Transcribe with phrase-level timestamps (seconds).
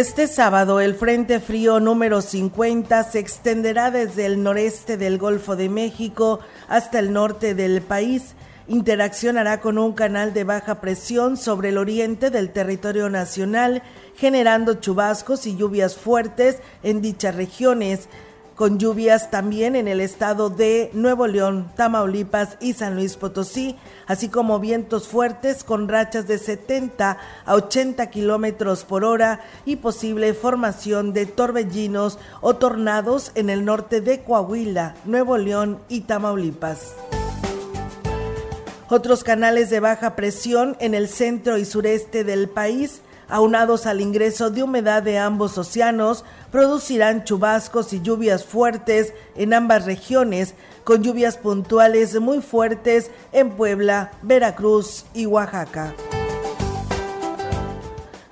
[0.00, 5.68] Este sábado el Frente Frío número 50 se extenderá desde el noreste del Golfo de
[5.68, 8.34] México hasta el norte del país.
[8.66, 13.82] Interaccionará con un canal de baja presión sobre el oriente del territorio nacional,
[14.16, 18.08] generando chubascos y lluvias fuertes en dichas regiones
[18.60, 24.28] con lluvias también en el estado de Nuevo León, Tamaulipas y San Luis Potosí, así
[24.28, 31.14] como vientos fuertes con rachas de 70 a 80 kilómetros por hora y posible formación
[31.14, 36.94] de torbellinos o tornados en el norte de Coahuila, Nuevo León y Tamaulipas.
[38.90, 43.00] Otros canales de baja presión en el centro y sureste del país
[43.30, 49.84] aunados al ingreso de humedad de ambos océanos, producirán chubascos y lluvias fuertes en ambas
[49.86, 55.94] regiones, con lluvias puntuales muy fuertes en Puebla, Veracruz y Oaxaca.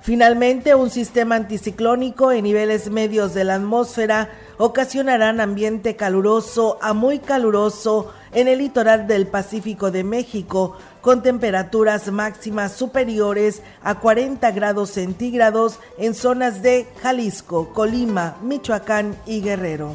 [0.01, 7.19] Finalmente, un sistema anticiclónico en niveles medios de la atmósfera ocasionarán ambiente caluroso a muy
[7.19, 14.91] caluroso en el litoral del Pacífico de México, con temperaturas máximas superiores a 40 grados
[14.91, 19.93] centígrados en zonas de Jalisco, Colima, Michoacán y Guerrero.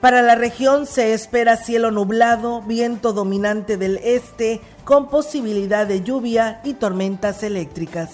[0.00, 6.60] Para la región se espera cielo nublado, viento dominante del este, con posibilidad de lluvia
[6.64, 8.10] y tormentas eléctricas.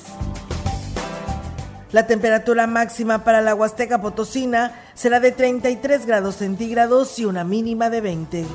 [1.90, 7.88] La temperatura máxima para la Huasteca Potosina será de 33 grados centígrados y una mínima
[7.88, 8.46] de 20.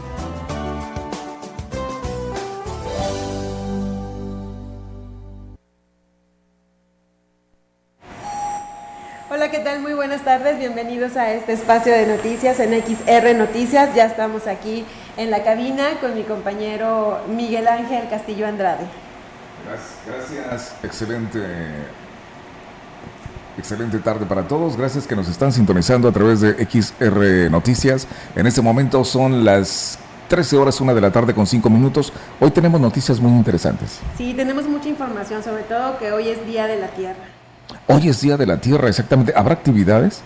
[9.53, 9.81] ¿Qué tal?
[9.81, 10.58] Muy buenas tardes.
[10.58, 13.94] Bienvenidos a este espacio de noticias en XR Noticias.
[13.94, 14.84] Ya estamos aquí
[15.16, 18.88] en la cabina con mi compañero Miguel Ángel Castillo Andrade.
[20.08, 20.47] Gracias.
[20.47, 20.75] gracias.
[20.84, 21.40] Excelente
[23.56, 24.75] Excelente tarde para todos.
[24.75, 28.08] Gracias que nos están sintonizando a través de XR Noticias.
[28.35, 30.00] En este momento son las
[30.30, 32.12] 13 horas, una de la tarde con 5 minutos.
[32.40, 34.00] Hoy tenemos noticias muy interesantes.
[34.18, 37.32] Sí, tenemos mucha información, sobre todo que hoy es Día de la Tierra.
[37.88, 39.33] Hoy es Día de la Tierra, exactamente.
[39.35, 40.21] ¿Habrá actividades?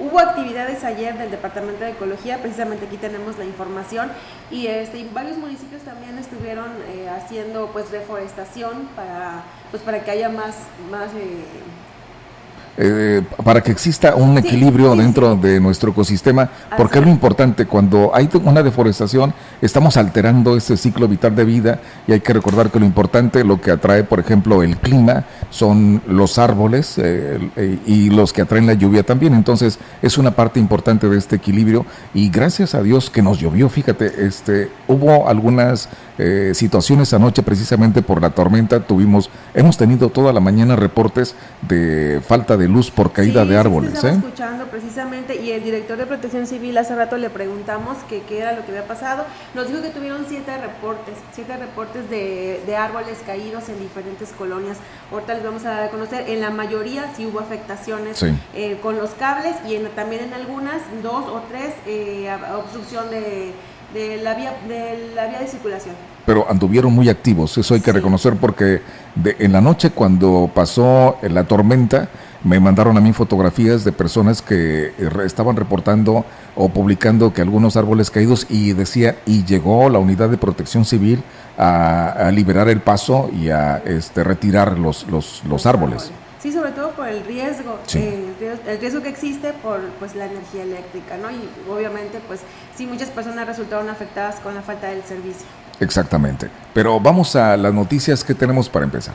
[0.00, 4.10] Hubo actividades ayer del Departamento de Ecología, precisamente aquí tenemos la información,
[4.50, 10.30] y, este, varios municipios también estuvieron eh, haciendo pues reforestación para, pues, para que haya
[10.30, 10.56] más,
[10.90, 11.44] más eh,
[12.78, 18.12] eh, para que exista un equilibrio dentro de nuestro ecosistema, porque es lo importante, cuando
[18.14, 22.80] hay una deforestación, estamos alterando ese ciclo vital de vida y hay que recordar que
[22.80, 28.08] lo importante, lo que atrae, por ejemplo, el clima, son los árboles eh, eh, y
[28.08, 31.84] los que atraen la lluvia también, entonces es una parte importante de este equilibrio
[32.14, 35.90] y gracias a Dios que nos llovió, fíjate, este, hubo algunas
[36.54, 42.56] situaciones anoche precisamente por la tormenta, tuvimos, hemos tenido toda la mañana reportes de falta
[42.56, 43.98] de luz por caída de árboles.
[43.98, 44.10] Sí, ¿eh?
[44.10, 48.64] escuchando precisamente y el director de Protección Civil hace rato le preguntamos qué era lo
[48.64, 49.24] que había pasado.
[49.54, 54.78] Nos dijo que tuvieron siete reportes, siete reportes de, de árboles caídos en diferentes colonias.
[55.10, 56.28] Ahorita les vamos a dar a conocer.
[56.28, 58.22] En la mayoría sí hubo afectaciones
[58.54, 63.52] eh, con los cables y en, también en algunas, dos o tres, eh, obstrucción de,
[63.94, 67.92] de, la vía, de la vía de circulación pero anduvieron muy activos, eso hay que
[67.92, 68.80] reconocer porque
[69.14, 72.08] de, en la noche cuando pasó la tormenta,
[72.44, 76.24] me mandaron a mí fotografías de personas que eh, estaban reportando
[76.56, 81.22] o publicando que algunos árboles caídos y decía, y llegó la unidad de protección civil
[81.56, 86.10] a, liberar el paso y a este, retirar los, los, los árboles.
[86.42, 90.64] Sí, sobre todo por el riesgo, eh, el riesgo que existe por pues la energía
[90.64, 91.30] eléctrica, ¿no?
[91.30, 92.40] Y obviamente, pues
[92.74, 95.46] sí, muchas personas resultaron afectadas con la falta del servicio.
[95.82, 96.48] Exactamente.
[96.72, 99.14] Pero vamos a las noticias que tenemos para empezar.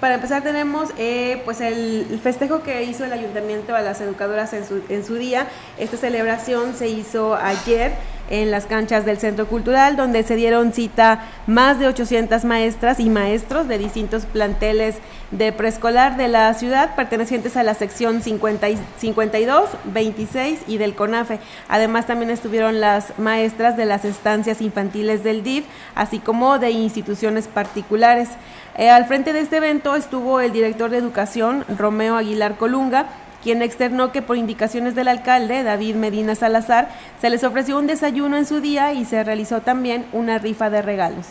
[0.00, 4.66] Para empezar tenemos eh, pues el, festejo que hizo el ayuntamiento a las educadoras en
[4.66, 5.48] su, en su día.
[5.78, 7.94] Esta celebración se hizo ayer
[8.30, 13.10] en las canchas del Centro Cultural, donde se dieron cita más de 800 maestras y
[13.10, 14.96] maestros de distintos planteles
[15.30, 21.38] de preescolar de la ciudad, pertenecientes a la sección 50 52, 26 y del CONAFE.
[21.68, 25.64] Además, también estuvieron las maestras de las estancias infantiles del DIF,
[25.94, 28.28] así como de instituciones particulares.
[28.76, 33.06] Eh, al frente de este evento estuvo el director de Educación, Romeo Aguilar Colunga,
[33.42, 36.88] quien externó que por indicaciones del alcalde, David Medina Salazar,
[37.20, 40.82] se les ofreció un desayuno en su día y se realizó también una rifa de
[40.82, 41.26] regalos.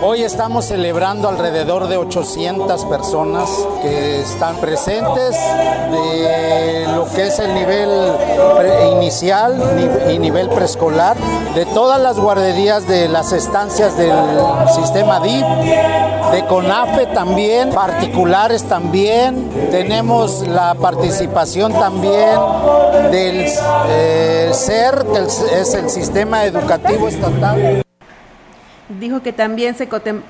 [0.00, 3.50] Hoy estamos celebrando alrededor de 800 personas
[3.82, 5.36] que están presentes
[5.90, 7.90] de lo que es el nivel
[8.92, 9.60] inicial
[10.08, 11.16] y nivel preescolar,
[11.56, 14.14] de todas las guarderías de las estancias del
[14.72, 15.44] sistema DIP,
[16.30, 19.50] de CONAFE también, particulares también.
[19.72, 22.38] Tenemos la participación también
[23.10, 23.46] del
[23.88, 27.82] eh, SER, que es el Sistema Educativo Estatal
[28.88, 29.88] dijo que también se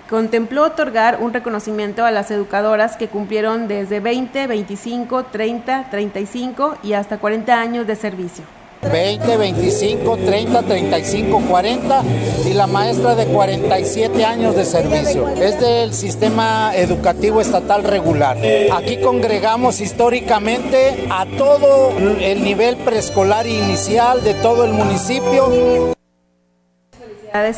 [0.08, 6.92] contempló otorgar un reconocimiento a las educadoras que cumplieron desde 20, 25, 30, 35 y
[6.94, 8.44] hasta 40 años de servicio.
[8.80, 12.02] 20, 25, 30, 35, 40
[12.46, 15.28] y la maestra de 47 años de servicio.
[15.28, 18.36] Es del sistema educativo estatal regular.
[18.72, 21.90] Aquí congregamos históricamente a todo
[22.20, 25.96] el nivel preescolar inicial de todo el municipio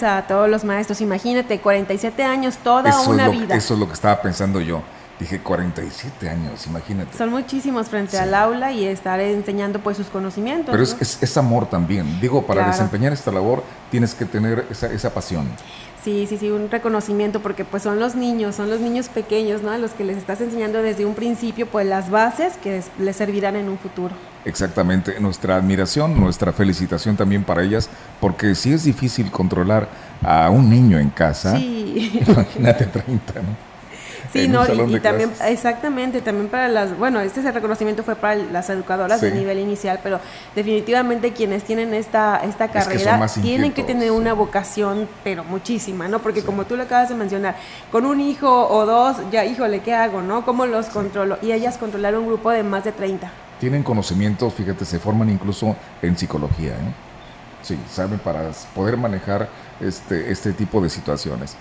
[0.02, 1.00] a todos los maestros.
[1.00, 3.54] Imagínate, 47 años, toda una vida.
[3.54, 4.82] Eso es lo que estaba pensando yo.
[5.18, 7.16] Dije 47 años, imagínate.
[7.16, 10.72] Son muchísimos frente al aula y estar enseñando pues sus conocimientos.
[10.72, 12.20] Pero es, amor también.
[12.22, 15.46] Digo, para desempeñar esta labor tienes que tener esa, esa pasión.
[16.02, 19.70] Sí, sí, sí, un reconocimiento porque pues son los niños, son los niños pequeños, ¿no?
[19.70, 23.56] A los que les estás enseñando desde un principio pues las bases que les servirán
[23.56, 24.14] en un futuro.
[24.46, 29.88] Exactamente, nuestra admiración, nuestra felicitación también para ellas, porque si es difícil controlar
[30.22, 33.69] a un niño en casa, imagínate 30, ¿no?
[34.32, 38.70] Sí, no, y, también, exactamente, también para las, bueno, este el reconocimiento fue para las
[38.70, 40.20] educadoras de nivel inicial, pero
[40.54, 46.20] definitivamente quienes tienen esta, esta carrera tienen que tener una vocación, pero muchísima, ¿no?
[46.20, 47.56] Porque como tú lo acabas de mencionar,
[47.90, 50.44] con un hijo o dos, ya, híjole, ¿qué hago, no?
[50.44, 51.38] ¿Cómo los controlo?
[51.42, 53.30] Y ellas controlaron un grupo de más de 30.
[53.58, 56.94] Tienen conocimientos, fíjate, se forman incluso en psicología, ¿eh?
[57.62, 59.48] Sí, saben para poder manejar
[59.80, 61.56] este, este tipo de situaciones.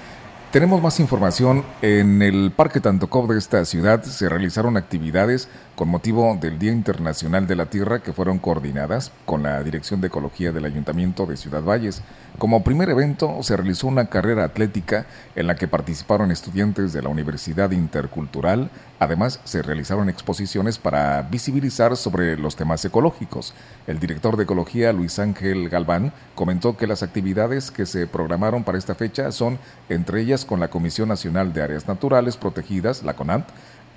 [0.52, 1.64] Tenemos más información.
[1.84, 7.46] En el Parque Tantocov de esta ciudad se realizaron actividades con motivo del Día Internacional
[7.46, 11.62] de la Tierra que fueron coordinadas con la Dirección de Ecología del Ayuntamiento de Ciudad
[11.62, 12.02] Valles.
[12.40, 15.06] Como primer evento se realizó una carrera atlética
[15.36, 18.72] en la que participaron estudiantes de la Universidad Intercultural.
[19.00, 23.54] Además, se realizaron exposiciones para visibilizar sobre los temas ecológicos.
[23.88, 28.78] El director de Ecología, Luis Ángel Galván, comentó que las actividades que se programaron para
[28.78, 29.58] esta fecha son,
[29.88, 33.48] entre ellas, con la Comisión Nacional de Áreas Naturales Protegidas, la CONANT,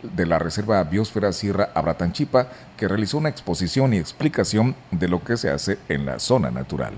[0.02, 5.36] de la Reserva Biosfera Sierra Abratanchipa, que realizó una exposición y explicación de lo que
[5.36, 6.94] se hace en la zona natural.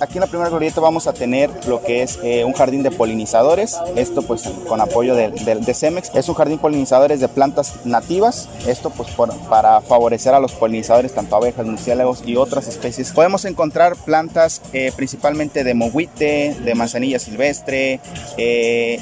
[0.00, 2.90] Aquí en la primera glorieta vamos a tener lo que es eh, un jardín de
[2.90, 6.10] polinizadores, esto pues con apoyo de, de, Cemex.
[6.14, 9.08] Es un jardín polinizadores de plantas nativas, esto pues
[9.48, 13.12] para favorecer a los polinizadores, tanto abejas, murciélagos y otras especies.
[13.12, 18.00] Podemos encontrar plantas eh, principalmente de mohuite, de manzanilla silvestre,
[18.36, 19.00] eh,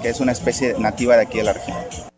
[0.00, 2.13] que es una especie nativa de aquí de la región.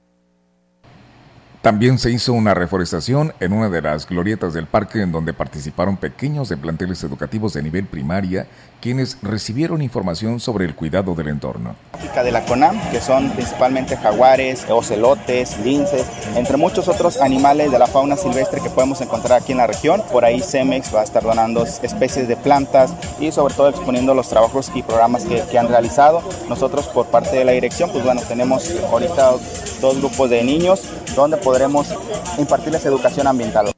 [1.66, 5.96] También se hizo una reforestación en una de las glorietas del parque en donde participaron
[5.96, 8.46] pequeños de planteles educativos de nivel primaria
[8.86, 11.74] quienes recibieron información sobre el cuidado del entorno.
[12.14, 17.88] De la CONAM, que son principalmente jaguares, ocelotes, linces, entre muchos otros animales de la
[17.88, 20.04] fauna silvestre que podemos encontrar aquí en la región.
[20.12, 24.28] Por ahí CEMEX va a estar donando especies de plantas y sobre todo exponiendo los
[24.28, 26.22] trabajos y programas que, que han realizado.
[26.48, 29.32] Nosotros por parte de la dirección, pues bueno, tenemos ahorita
[29.80, 30.82] dos grupos de niños
[31.16, 31.92] donde podremos
[32.38, 33.75] impartirles educación ambiental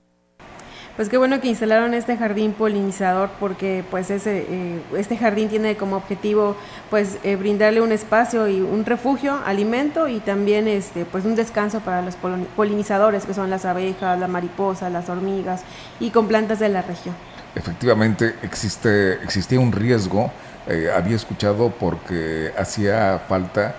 [0.98, 5.76] pues qué bueno que instalaron este jardín polinizador porque pues ese, eh, este jardín tiene
[5.76, 6.56] como objetivo
[6.90, 11.78] pues eh, brindarle un espacio y un refugio, alimento y también este pues un descanso
[11.78, 12.16] para los
[12.56, 15.62] polinizadores que son las abejas, la mariposa, las hormigas
[16.00, 17.14] y con plantas de la región.
[17.54, 20.32] Efectivamente existe existía un riesgo,
[20.66, 23.76] eh, había escuchado porque hacía falta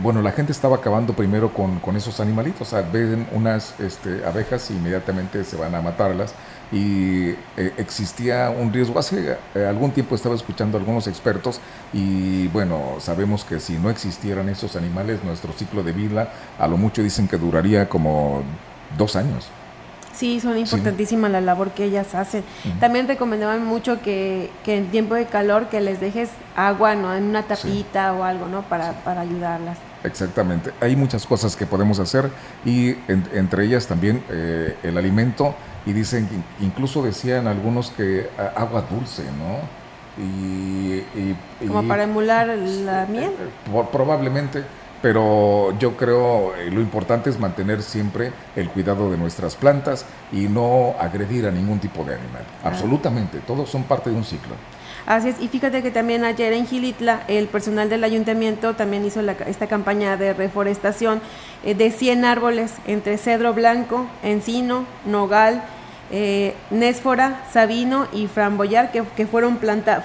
[0.00, 4.24] bueno, la gente estaba acabando primero con, con esos animalitos, o sea, ven unas este,
[4.24, 6.32] abejas y inmediatamente se van a matarlas
[6.70, 8.98] y eh, existía un riesgo.
[8.98, 11.60] Hace eh, algún tiempo estaba escuchando a algunos expertos
[11.92, 16.76] y bueno, sabemos que si no existieran esos animales, nuestro ciclo de vida a lo
[16.76, 18.42] mucho dicen que duraría como
[18.96, 19.48] dos años.
[20.12, 22.42] Sí, son importantísimas la labor que ellas hacen.
[22.80, 27.14] También recomendaban mucho que, que, en tiempo de calor que les dejes agua, ¿no?
[27.14, 28.62] En una tapita o algo, ¿no?
[28.62, 29.78] Para, para ayudarlas.
[30.04, 30.72] Exactamente.
[30.80, 32.30] Hay muchas cosas que podemos hacer
[32.64, 35.54] y entre ellas también eh, el alimento
[35.86, 36.28] y dicen,
[36.60, 39.78] incluso decían algunos que agua dulce, ¿no?
[40.22, 41.02] Y,
[41.66, 43.30] Como para emular la miel.
[43.30, 44.64] Eh, probablemente,
[45.00, 50.48] pero yo creo eh, lo importante es mantener siempre el cuidado de nuestras plantas y
[50.48, 52.42] no agredir a ningún tipo de animal.
[52.64, 54.54] Absolutamente, todos son parte de un ciclo.
[55.08, 59.22] Así es, y fíjate que también ayer en Gilitla el personal del ayuntamiento también hizo
[59.46, 61.22] esta campaña de reforestación
[61.64, 65.62] eh, de 100 árboles entre cedro blanco, encino, nogal,
[66.10, 70.04] eh, Nésfora, Sabino y Framboyar que, que fueron plantadas,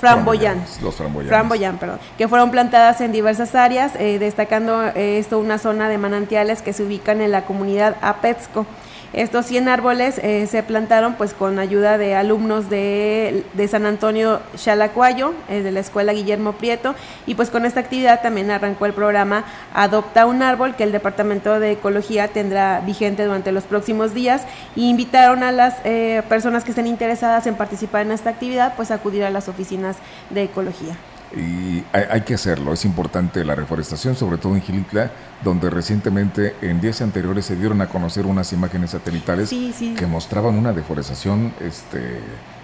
[0.00, 0.94] framboyán, los
[1.28, 6.62] framboyán, perdón, que fueron plantadas en diversas áreas, eh, destacando esto una zona de manantiales
[6.62, 8.64] que se ubican en la comunidad Apetsco.
[9.12, 15.34] Estos 100 árboles eh, se plantaron pues con ayuda de alumnos de, San Antonio Chalacuayo,
[15.50, 16.94] eh, de la escuela Guillermo Prieto,
[17.26, 21.60] y pues con esta actividad también arrancó el programa Adopta un árbol que el Departamento
[21.60, 24.44] de Ecología tendrá vigente durante los próximos días
[24.76, 28.90] y invitaron a las eh, personas que estén interesadas en participar en esta actividad pues
[28.90, 29.96] a acudir a las oficinas
[30.30, 30.96] de ecología
[31.36, 32.72] y hay, que hacerlo.
[32.72, 35.10] Es importante la reforestación, sobre todo en Gilitla,
[35.42, 40.72] donde recientemente, en días anteriores, se dieron a conocer unas imágenes satelitales que mostraban una
[40.72, 42.18] deforestación este,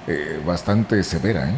[0.06, 1.48] eh, bastante severa.
[1.48, 1.54] ¿eh?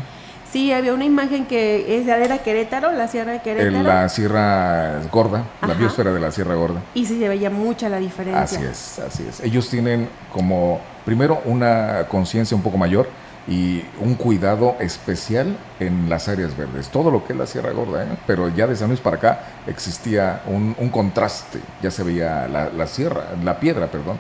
[0.53, 3.77] Sí, había una imagen que es era Querétaro, la Sierra de Querétaro.
[3.77, 6.83] En la Sierra Gorda, la biosfera de la Sierra Gorda.
[6.95, 8.43] Y sí se veía mucha la diferencia.
[8.43, 9.41] Así es, así es.
[9.41, 13.09] Ellos tienen como, primero, una conciencia un poco mayor
[13.51, 18.05] y un cuidado especial en las áreas verdes, todo lo que es la Sierra Gorda,
[18.05, 18.17] ¿eh?
[18.25, 23.25] pero ya de San Luis para acá existía un, contraste, ya se veía la, sierra,
[23.43, 24.19] la piedra, perdón.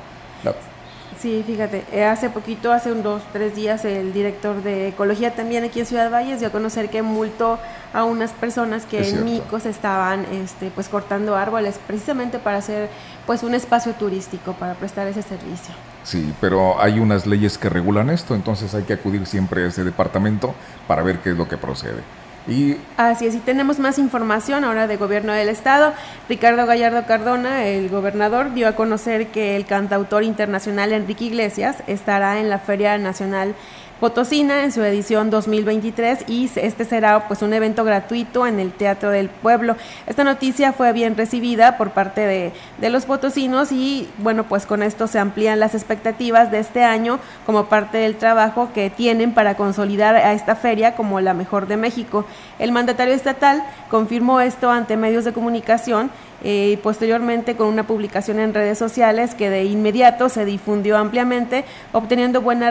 [1.20, 5.64] Sí, fíjate, eh, hace poquito, hace un dos, tres días, el director de Ecología también
[5.64, 7.58] aquí en Ciudad Valles dio a conocer que multó
[7.92, 12.88] a unas personas que en Micos estaban este, pues cortando árboles precisamente para hacer
[13.26, 15.74] pues un espacio turístico, para prestar ese servicio.
[16.04, 19.84] Sí, pero hay unas leyes que regulan esto, entonces hay que acudir siempre a ese
[19.84, 20.54] departamento
[20.88, 22.00] para ver qué es lo que procede.
[22.48, 25.92] Y Así es, y tenemos más información ahora de gobierno del estado.
[26.28, 32.38] Ricardo Gallardo Cardona, el gobernador, dio a conocer que el cantautor internacional Enrique Iglesias estará
[32.40, 33.54] en la Feria Nacional
[34.00, 39.10] Potosina en su edición 2023 y este será pues un evento gratuito en el Teatro
[39.10, 39.76] del Pueblo.
[40.06, 44.82] Esta noticia fue bien recibida por parte de, de, los potosinos y bueno pues con
[44.82, 49.54] esto se amplían las expectativas de este año como parte del trabajo que tienen para
[49.54, 52.24] consolidar a esta feria como la mejor de México.
[52.58, 56.10] El mandatario estatal confirmó esto ante medios de comunicación
[56.42, 61.64] eh, y posteriormente con una publicación en redes sociales que de inmediato se difundió ampliamente,
[61.92, 62.70] obteniendo buena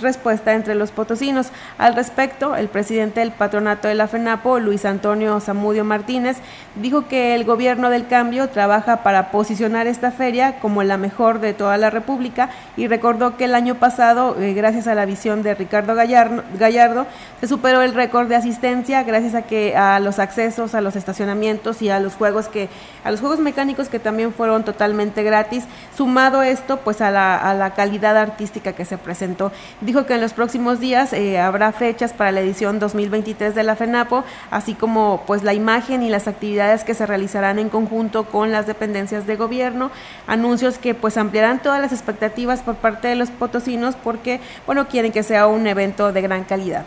[0.00, 1.48] respuesta entre los potosinos.
[1.78, 6.38] Al respecto, el presidente del patronato de la FENAPO, Luis Antonio Zamudio Martínez,
[6.76, 11.54] dijo que el gobierno del cambio trabaja para posicionar esta feria como la mejor de
[11.54, 15.54] toda la República y recordó que el año pasado, eh, gracias a la visión de
[15.54, 17.06] Ricardo Gallardo, Gallardo,
[17.40, 21.82] se superó el récord de asistencia gracias a que a los accesos, a los estacionamientos
[21.82, 22.68] y a los juegos que
[23.04, 25.64] a los juegos mecánicos que también fueron totalmente gratis,
[25.96, 29.52] sumado esto pues a la, a la calidad artística que se presentó.
[29.80, 33.76] Dijo que en los próximos días eh, habrá fechas para la edición 2023 de la
[33.76, 38.50] FENAPO, así como pues la imagen y las actividades que se realizarán en conjunto con
[38.50, 39.90] las dependencias de gobierno,
[40.26, 45.12] anuncios que pues ampliarán todas las expectativas por parte de los potosinos porque bueno quieren
[45.12, 46.86] que sea un evento de gran calidad.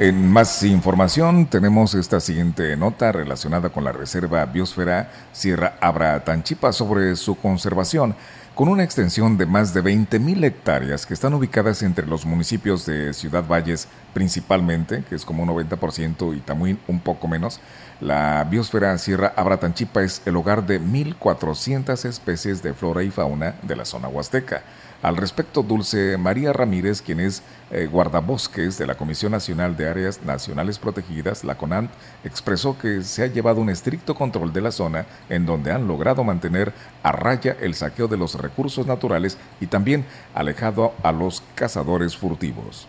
[0.00, 6.72] En más información tenemos esta siguiente nota relacionada con la Reserva Biosfera Sierra Abra Tanchipa
[6.72, 8.16] sobre su conservación,
[8.56, 13.14] con una extensión de más de 20.000 hectáreas que están ubicadas entre los municipios de
[13.14, 17.60] Ciudad Valles principalmente, que es como un 90%, y Tamuín un poco menos.
[18.00, 23.54] La Biosfera Sierra Abra Tanchipa es el hogar de 1.400 especies de flora y fauna
[23.62, 24.64] de la zona huasteca.
[25.02, 30.22] Al respecto, Dulce María Ramírez, quien es eh, guardabosques de la Comisión Nacional de Áreas
[30.24, 31.90] Nacionales Protegidas, la CONANT,
[32.24, 36.24] expresó que se ha llevado un estricto control de la zona en donde han logrado
[36.24, 36.72] mantener
[37.02, 42.88] a raya el saqueo de los recursos naturales y también alejado a los cazadores furtivos.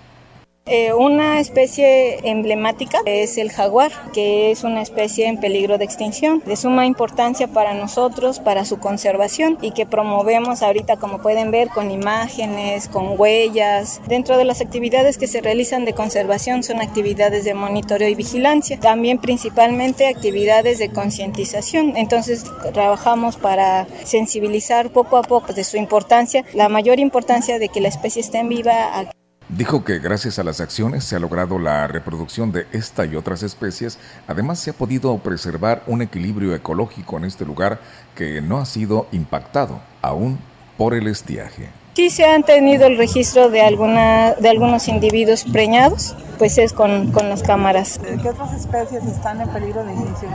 [0.68, 6.42] Eh, una especie emblemática es el jaguar, que es una especie en peligro de extinción,
[6.44, 11.70] de suma importancia para nosotros, para su conservación y que promovemos ahorita, como pueden ver,
[11.70, 14.02] con imágenes, con huellas.
[14.08, 18.80] Dentro de las actividades que se realizan de conservación son actividades de monitoreo y vigilancia,
[18.80, 21.96] también principalmente actividades de concientización.
[21.96, 22.44] Entonces
[22.74, 27.90] trabajamos para sensibilizar poco a poco de su importancia, la mayor importancia de que la
[27.90, 29.12] especie esté en viva.
[29.50, 33.44] Dijo que gracias a las acciones se ha logrado la reproducción de esta y otras
[33.44, 37.80] especies, además se ha podido preservar un equilibrio ecológico en este lugar
[38.16, 40.40] que no ha sido impactado aún
[40.78, 41.70] por el estiaje.
[41.96, 47.14] Sí se han tenido el registro de, alguna, de algunos individuos preñados, pues es con,
[47.14, 48.02] con las cámaras.
[48.22, 50.34] ¿Qué otras especies están en peligro de extinción?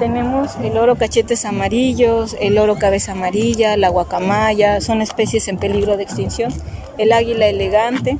[0.00, 5.96] Tenemos el oro cachetes amarillos, el oro cabeza amarilla, la guacamaya, son especies en peligro
[5.96, 6.52] de extinción
[6.98, 8.18] el águila elegante,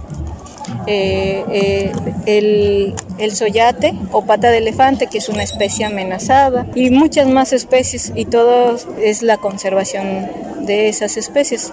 [0.86, 1.92] eh, eh,
[2.26, 7.52] el, el soyate o pata de elefante, que es una especie amenazada, y muchas más
[7.52, 11.72] especies, y todo es la conservación de esas especies.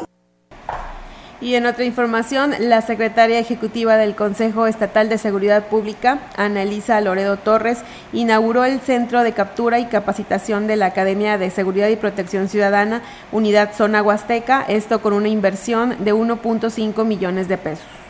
[1.41, 7.37] Y en otra información, la secretaria ejecutiva del Consejo Estatal de Seguridad Pública, Annalisa Loredo
[7.37, 7.79] Torres,
[8.11, 13.01] inauguró el Centro de Captura y Capacitación de la Academia de Seguridad y Protección Ciudadana,
[13.31, 18.08] Unidad Zona Huasteca, esto con una inversión de 1.5 millones de pesos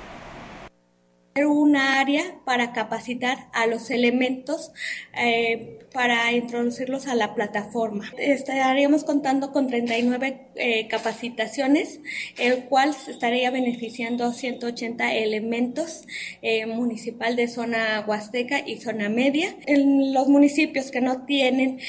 [1.46, 4.72] una área para capacitar a los elementos
[5.14, 8.12] eh, para introducirlos a la plataforma.
[8.18, 12.00] Estaríamos contando con 39 eh, capacitaciones,
[12.38, 16.06] el cual estaría beneficiando a 180 elementos
[16.42, 19.56] eh, municipal de zona huasteca y zona media.
[19.66, 21.80] En los municipios que no tienen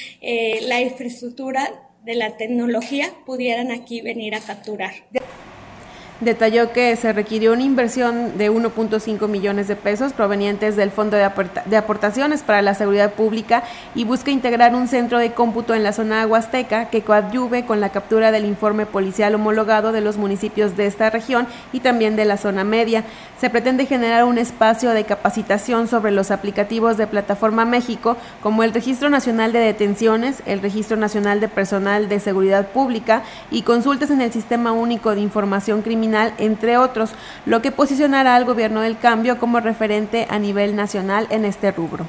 [0.62, 4.92] la infraestructura de la tecnología pudieran aquí venir a capturar
[6.20, 11.76] detalló que se requirió una inversión de 1.5 millones de pesos provenientes del Fondo de,
[11.76, 16.26] Aportaciones para la Seguridad Pública y busca integrar un centro de cómputo en la zona
[16.26, 21.08] huasteca que coadyuve con la captura del informe policial homologado de los municipios de esta
[21.08, 23.04] región y también de la zona media.
[23.40, 28.74] Se pretende generar un espacio de capacitación sobre los aplicativos de Plataforma México como el
[28.74, 34.20] Registro Nacional de Detenciones, el Registro Nacional de Personal de Seguridad Pública y consultas en
[34.20, 37.10] el Sistema Único de Información Criminal entre otros,
[37.46, 42.06] lo que posicionará al gobierno del cambio como referente a nivel nacional en este rubro.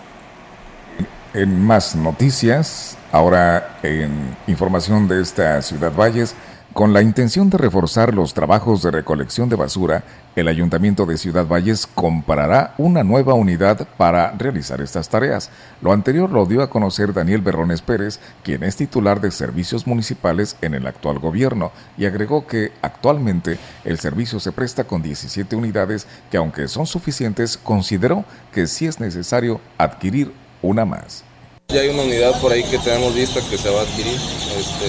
[1.33, 6.35] En más noticias, ahora en información de esta ciudad Valles,
[6.73, 10.03] con la intención de reforzar los trabajos de recolección de basura,
[10.37, 15.49] el Ayuntamiento de Ciudad Valles comprará una nueva unidad para realizar estas tareas.
[15.81, 20.55] Lo anterior lo dio a conocer Daniel Berrones Pérez, quien es titular de servicios municipales
[20.61, 26.07] en el actual gobierno, y agregó que actualmente el servicio se presta con 17 unidades
[26.31, 31.25] que aunque son suficientes, consideró que sí es necesario adquirir una más.
[31.73, 34.13] Ya hay una unidad por ahí que tenemos vista que se va a adquirir.
[34.13, 34.87] Este,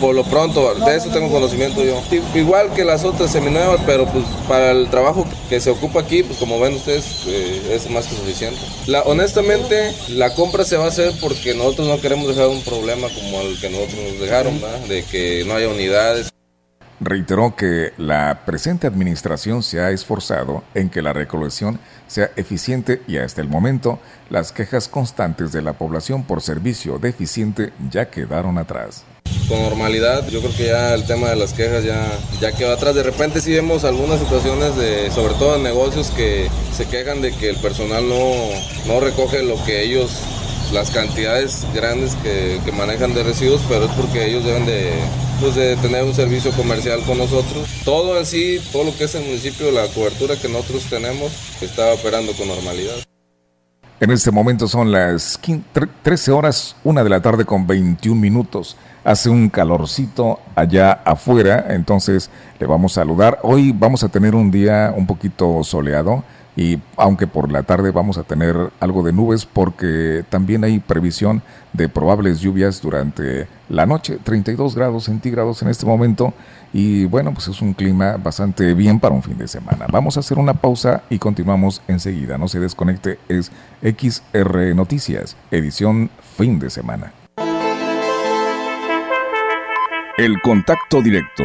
[0.00, 2.00] por lo pronto, de eso tengo conocimiento yo.
[2.34, 6.38] Igual que las otras seminuevas, pero pues para el trabajo que se ocupa aquí, pues
[6.38, 8.60] como ven ustedes, eh, es más que suficiente.
[9.04, 13.40] Honestamente, la compra se va a hacer porque nosotros no queremos dejar un problema como
[13.42, 16.30] el que nosotros nos dejaron, de que no haya unidades
[17.00, 23.18] reiteró que la presente administración se ha esforzado en que la recolección sea eficiente y
[23.18, 23.98] hasta el momento
[24.30, 29.04] las quejas constantes de la población por servicio deficiente ya quedaron atrás.
[29.48, 32.06] Con normalidad, yo creo que ya el tema de las quejas ya,
[32.40, 32.94] ya quedó atrás.
[32.94, 37.32] De repente sí vemos algunas situaciones, de, sobre todo en negocios, que se quejan de
[37.32, 38.32] que el personal no,
[38.86, 40.10] no recoge lo que ellos
[40.72, 44.92] las cantidades grandes que, que, manejan de residuos, pero es porque ellos deben de,
[45.40, 47.68] pues, de tener un servicio comercial con nosotros.
[47.84, 48.24] Todo en
[48.72, 52.96] todo lo que es el municipio, la cobertura que nosotros tenemos, está operando con normalidad.
[54.00, 55.40] En este momento son las
[56.02, 58.76] 13 horas, una de la tarde con 21 minutos.
[59.02, 63.40] Hace un calorcito allá afuera, entonces le vamos a saludar.
[63.42, 66.22] Hoy vamos a tener un día un poquito soleado
[66.58, 71.40] y aunque por la tarde vamos a tener algo de nubes porque también hay previsión
[71.72, 76.34] de probables lluvias durante la noche, 32 grados centígrados en este momento
[76.72, 79.86] y bueno, pues es un clima bastante bien para un fin de semana.
[79.92, 86.10] Vamos a hacer una pausa y continuamos enseguida, no se desconecte, es XR Noticias, edición
[86.36, 87.12] fin de semana.
[90.16, 91.44] El contacto directo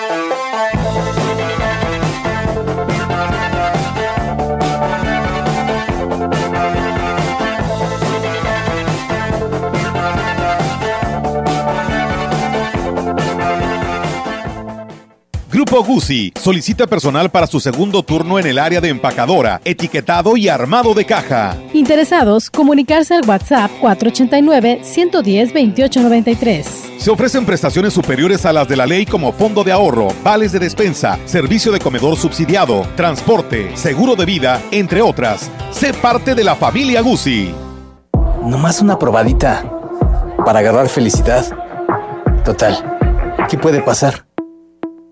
[15.71, 20.49] Grupo Guzzi solicita personal para su segundo turno en el área de empacadora, etiquetado y
[20.49, 21.55] armado de caja.
[21.71, 26.65] Interesados, comunicarse al WhatsApp 489-110-2893.
[26.97, 30.59] Se ofrecen prestaciones superiores a las de la ley como fondo de ahorro, vales de
[30.59, 35.49] despensa, servicio de comedor subsidiado, transporte, seguro de vida, entre otras.
[35.69, 37.55] Sé parte de la familia Guzzi.
[38.43, 39.63] Nomás una probadita
[40.43, 41.45] para agarrar felicidad.
[42.43, 42.75] Total,
[43.47, 44.30] ¿qué puede pasar?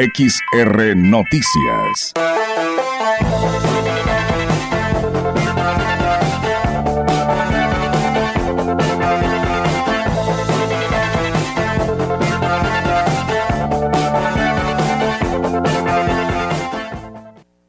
[0.00, 2.14] XR Noticias.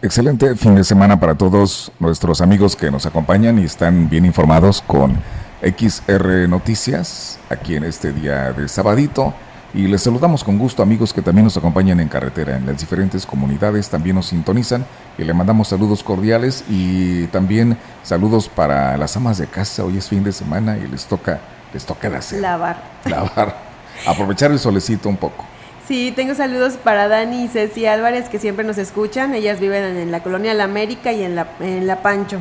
[0.02, 4.82] Excelente fin de semana para todos nuestros amigos que nos acompañan y están bien informados
[4.82, 5.18] con
[5.62, 9.34] XR Noticias aquí en este día de sabadito.
[9.74, 13.26] Y les saludamos con gusto amigos que también nos acompañan en carretera, en las diferentes
[13.26, 14.86] comunidades, también nos sintonizan
[15.18, 19.86] y le mandamos saludos cordiales y también saludos para las amas de casa.
[19.86, 21.40] Hoy es fin de semana y les toca,
[21.74, 22.42] les toca hacer.
[22.42, 22.84] Lavar.
[23.06, 23.56] Lavar.
[24.06, 25.46] Aprovechar el solecito un poco.
[25.88, 29.34] Sí, tengo saludos para Dani y Ceci Álvarez que siempre nos escuchan.
[29.34, 32.40] Ellas viven en la colonia La América y en la, en la Pancho.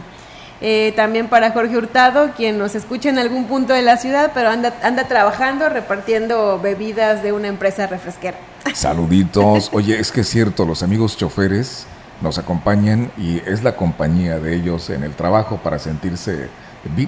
[0.61, 4.51] Eh, también para Jorge Hurtado, quien nos escucha en algún punto de la ciudad, pero
[4.51, 8.37] anda, anda trabajando repartiendo bebidas de una empresa refresquera.
[8.75, 9.71] Saluditos.
[9.73, 11.87] Oye, es que es cierto, los amigos choferes
[12.21, 16.49] nos acompañan y es la compañía de ellos en el trabajo para sentirse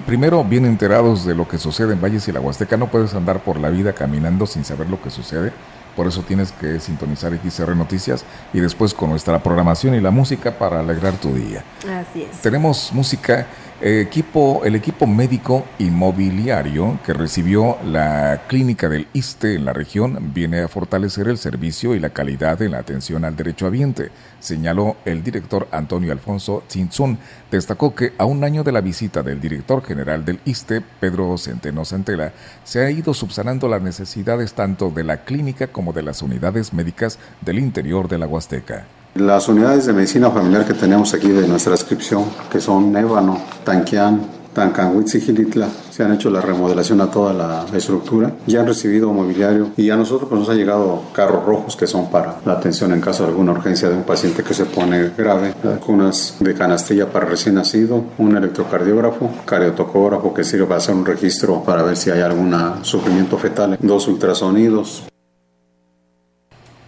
[0.05, 2.77] primero bien enterados de lo que sucede en Valles y la Huasteca.
[2.77, 5.51] No puedes andar por la vida caminando sin saber lo que sucede.
[5.95, 10.57] Por eso tienes que sintonizar XR Noticias y después con nuestra programación y la música
[10.57, 11.63] para alegrar tu día.
[11.81, 12.41] Así es.
[12.41, 13.47] Tenemos música,
[13.83, 20.69] el equipo médico inmobiliario que recibió la clínica del ISTE en la región viene a
[20.69, 25.67] fortalecer el servicio y la calidad en la atención al derecho derechohabiente, señaló el director
[25.69, 27.17] Antonio Alfonso Tzintzún.
[27.51, 31.83] Destacó que a un año de la visita del director general del ISTE, Pedro Centeno
[31.83, 32.31] Santela,
[32.63, 37.19] se ha ido subsanando las necesidades tanto de la clínica como de las unidades médicas
[37.41, 38.85] del interior de la Huasteca.
[39.15, 44.21] Las unidades de medicina familiar que tenemos aquí de nuestra inscripción, que son Nébano, Tanquián,
[44.53, 49.13] Tancanhuitz y Gilitla, se han hecho la remodelación a toda la estructura, ya han recibido
[49.13, 52.91] mobiliario y a nosotros pues, nos han llegado carros rojos que son para la atención
[52.91, 57.07] en caso de alguna urgencia de un paciente que se pone grave, vacunas de canastilla
[57.07, 62.09] para recién nacido, un electrocardiógrafo, cardiotocógrafo que sirve para hacer un registro para ver si
[62.09, 65.03] hay algún sufrimiento fetal, dos ultrasonidos,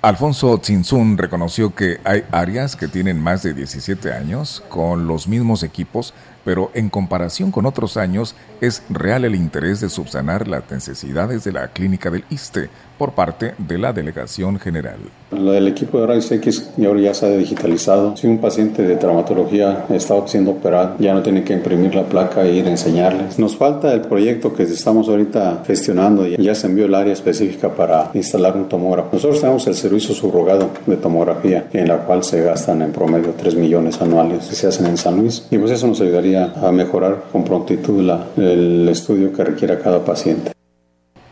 [0.05, 5.63] Alfonso Tzinzún reconoció que hay áreas que tienen más de 17 años con los mismos
[5.63, 6.13] equipos
[6.43, 11.51] pero en comparación con otros años es real el interés de subsanar las necesidades de
[11.53, 14.97] la clínica del ISTE por parte de la delegación general.
[15.31, 18.15] Lo del equipo de rayos X ya se ha digitalizado.
[18.15, 22.43] Si un paciente de traumatología está siendo operado, ya no tiene que imprimir la placa
[22.43, 23.37] e ir a enseñarles.
[23.39, 27.69] Nos falta el proyecto que estamos ahorita gestionando y ya se envió el área específica
[27.69, 29.09] para instalar un tomógrafo.
[29.13, 33.55] Nosotros tenemos el servicio subrogado de tomografía, en la cual se gastan en promedio 3
[33.55, 35.45] millones anuales que se hacen en San Luis.
[35.51, 40.03] Y pues eso nos ayudaría a mejorar con prontitud la, el estudio que requiera cada
[40.03, 40.54] paciente.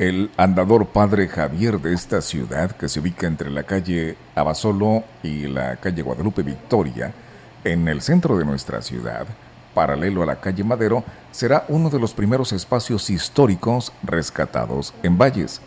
[0.04, 5.48] El andador Padre Javier de esta ciudad, que se ubica entre la calle Abasolo y
[5.48, 7.14] la calle Guadalupe Victoria,
[7.64, 9.26] en el centro de nuestra ciudad,
[9.74, 15.62] paralelo a la calle Madero, será uno de los primeros espacios históricos rescatados en Valles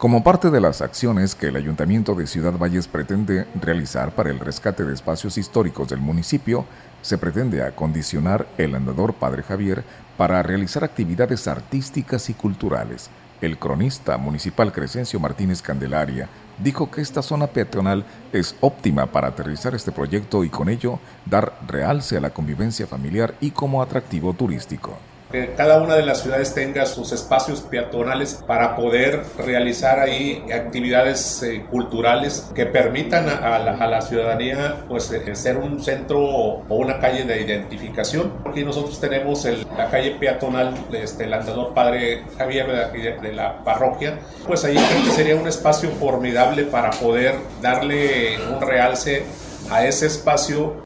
[0.00, 4.38] como parte de las acciones que el Ayuntamiento de Ciudad Valles pretende realizar para el
[4.38, 6.64] rescate de espacios históricos del municipio,
[7.02, 9.84] se pretende acondicionar el andador Padre Javier
[10.16, 13.10] para realizar actividades artísticas y culturales.
[13.40, 19.74] El cronista municipal Crescencio Martínez Candelaria dijo que esta zona peatonal es óptima para aterrizar
[19.74, 24.98] este proyecto y con ello dar realce a la convivencia familiar y como atractivo turístico
[25.30, 31.42] que cada una de las ciudades tenga sus espacios peatonales para poder realizar ahí actividades
[31.42, 37.24] eh, culturales que permitan a, la, ciudadanía pues eh, ser un centro o, una calle
[37.24, 38.32] de identificación.
[38.48, 39.44] Aquí nosotros tenemos
[39.76, 44.78] la calle peatonal, este, el andador Padre Javier de, de, la parroquia, pues ahí
[45.14, 49.24] sería un espacio formidable para poder darle un realce
[49.70, 50.82] a ese espacio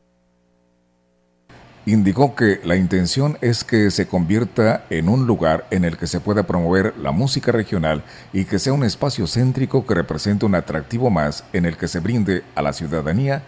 [1.87, 6.21] indicó que la intención es que se convierta en un lugar en el que se
[6.21, 11.11] pueda promover la música regional y que sea un espacio céntrico que represente un atractivo
[11.11, 13.43] más en el que se brinde a la ciudadanía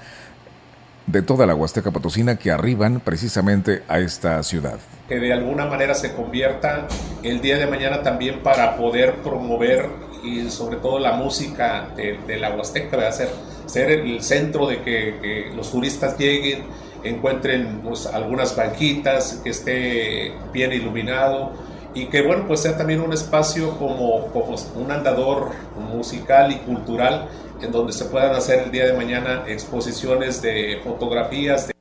[1.07, 4.79] de toda la Huasteca Potosina que arriban precisamente a esta ciudad.
[5.09, 6.88] Que de alguna manera se convierta
[7.22, 9.88] el día de mañana también para poder promover
[10.25, 13.29] y sobre todo la música de, la Huasteca, de hacer
[13.66, 16.64] ser el centro de que, que los turistas lleguen,
[17.09, 21.53] encuentren pues, algunas banquitas, que esté bien iluminado
[21.95, 25.53] y que bueno, pues sea también un espacio como, como un andador
[25.92, 27.29] musical y cultural
[27.62, 31.76] en donde se puedan hacer el día de mañana exposiciones de fotografías, de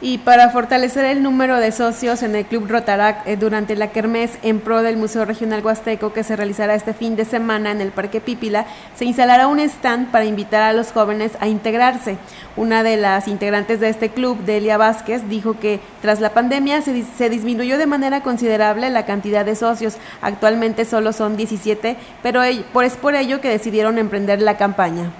[0.00, 4.32] y para fortalecer el número de socios en el Club Rotarac eh, durante la Kermés
[4.42, 7.92] en pro del Museo Regional Huasteco que se realizará este fin de semana en el
[7.92, 12.18] Parque Pípila, se instalará un stand para invitar a los jóvenes a integrarse.
[12.56, 17.02] Una de las integrantes de este club, Delia Vázquez, dijo que tras la pandemia se,
[17.02, 19.96] se disminuyó de manera considerable la cantidad de socios.
[20.20, 25.10] Actualmente solo son 17, pero es por ello que decidieron emprender la campaña.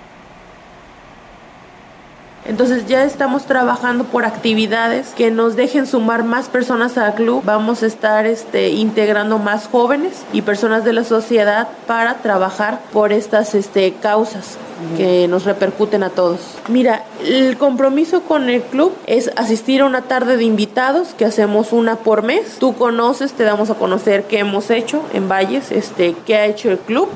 [2.46, 7.42] Entonces ya estamos trabajando por actividades que nos dejen sumar más personas al club.
[7.44, 13.12] Vamos a estar este, integrando más jóvenes y personas de la sociedad para trabajar por
[13.12, 14.59] estas este, causas
[14.96, 16.40] que nos repercuten a todos.
[16.68, 21.72] Mira, el compromiso con el club es asistir a una tarde de invitados que hacemos
[21.72, 22.59] una por mes.
[22.59, 26.70] Tú conoces, te damos a conocer qué hemos hecho en Valles, este, qué ha hecho
[26.70, 27.09] el club.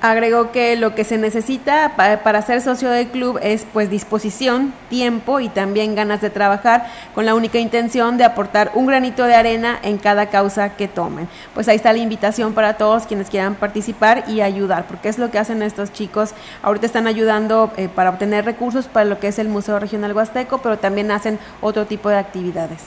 [0.00, 5.40] Agregó que lo que se necesita para, ser socio del club es pues disposición, tiempo
[5.40, 9.76] y también ganas de trabajar con la única intención de aportar un granito de arena
[9.82, 11.28] en cada causa que tomen.
[11.52, 15.32] Pues ahí está la invitación para todos quienes quieran participar y ayudar, porque es lo
[15.32, 16.30] que hacen estos chicos.
[16.62, 20.58] Ahorita están ayudando eh, para obtener recursos para lo que es el Museo Regional Huasteco,
[20.58, 22.78] pero también hacen otro tipo de actividades.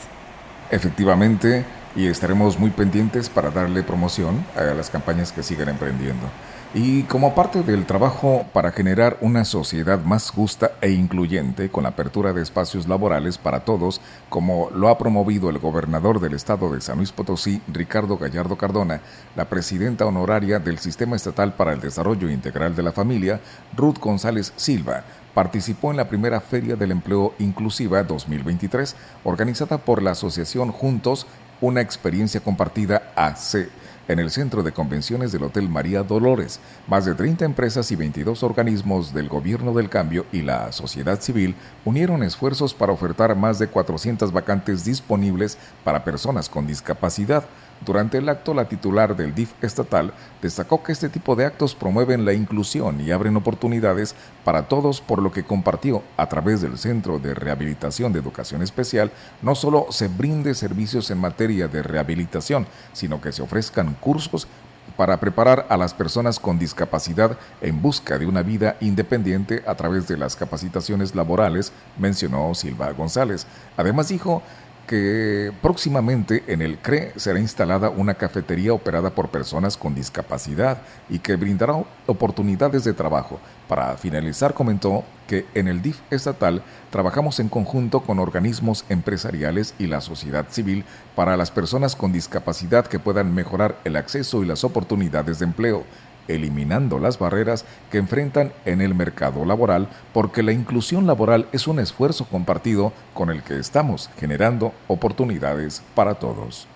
[0.69, 6.29] Efectivamente, y estaremos muy pendientes para darle promoción a las campañas que sigan emprendiendo.
[6.73, 11.89] Y como parte del trabajo para generar una sociedad más justa e incluyente con la
[11.89, 16.79] apertura de espacios laborales para todos, como lo ha promovido el gobernador del estado de
[16.79, 19.01] San Luis Potosí, Ricardo Gallardo Cardona,
[19.35, 23.41] la presidenta honoraria del Sistema Estatal para el Desarrollo Integral de la Familia,
[23.75, 25.03] Ruth González Silva,
[25.33, 31.27] participó en la primera Feria del Empleo Inclusiva 2023, organizada por la Asociación Juntos,
[31.59, 33.67] una experiencia compartida AC
[34.11, 36.59] en el centro de convenciones del Hotel María Dolores.
[36.87, 41.55] Más de 30 empresas y 22 organismos del Gobierno del Cambio y la sociedad civil
[41.85, 47.45] unieron esfuerzos para ofertar más de 400 vacantes disponibles para personas con discapacidad.
[47.83, 52.25] Durante el acto, la titular del DIF estatal destacó que este tipo de actos promueven
[52.25, 57.17] la inclusión y abren oportunidades para todos, por lo que compartió a través del Centro
[57.17, 63.19] de Rehabilitación de Educación Especial no solo se brinde servicios en materia de rehabilitación, sino
[63.19, 64.47] que se ofrezcan cursos
[64.95, 70.07] para preparar a las personas con discapacidad en busca de una vida independiente a través
[70.07, 73.47] de las capacitaciones laborales, mencionó Silva González.
[73.77, 74.43] Además dijo
[74.91, 81.19] que próximamente en el CRE será instalada una cafetería operada por personas con discapacidad y
[81.19, 83.39] que brindará oportunidades de trabajo.
[83.69, 89.87] Para finalizar, comentó que en el DIF estatal trabajamos en conjunto con organismos empresariales y
[89.87, 90.83] la sociedad civil
[91.15, 95.85] para las personas con discapacidad que puedan mejorar el acceso y las oportunidades de empleo
[96.27, 101.79] eliminando las barreras que enfrentan en el mercado laboral, porque la inclusión laboral es un
[101.79, 106.67] esfuerzo compartido con el que estamos generando oportunidades para todos.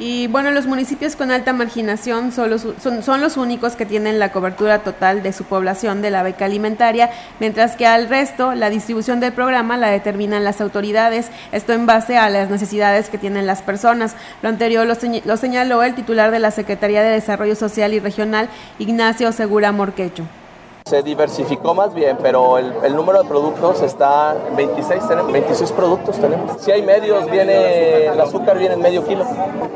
[0.00, 4.30] Y bueno, los municipios con alta marginación son los, son, los, únicos que tienen la
[4.30, 9.18] cobertura total de su población de la beca alimentaria, mientras que al resto la distribución
[9.18, 13.62] del programa la determinan las autoridades, esto en base a las necesidades que tienen las
[13.62, 14.14] personas.
[14.40, 18.48] Lo anterior lo, lo señaló el titular de la Secretaría de Desarrollo Social y Regional,
[18.78, 20.24] Ignacio Segura Morquecho.
[20.88, 26.62] Se diversificó más bien, pero el, número de productos está 26, tenemos 26 productos tenemos.
[26.62, 29.26] Si hay medios, viene el azúcar viene en medio kilo,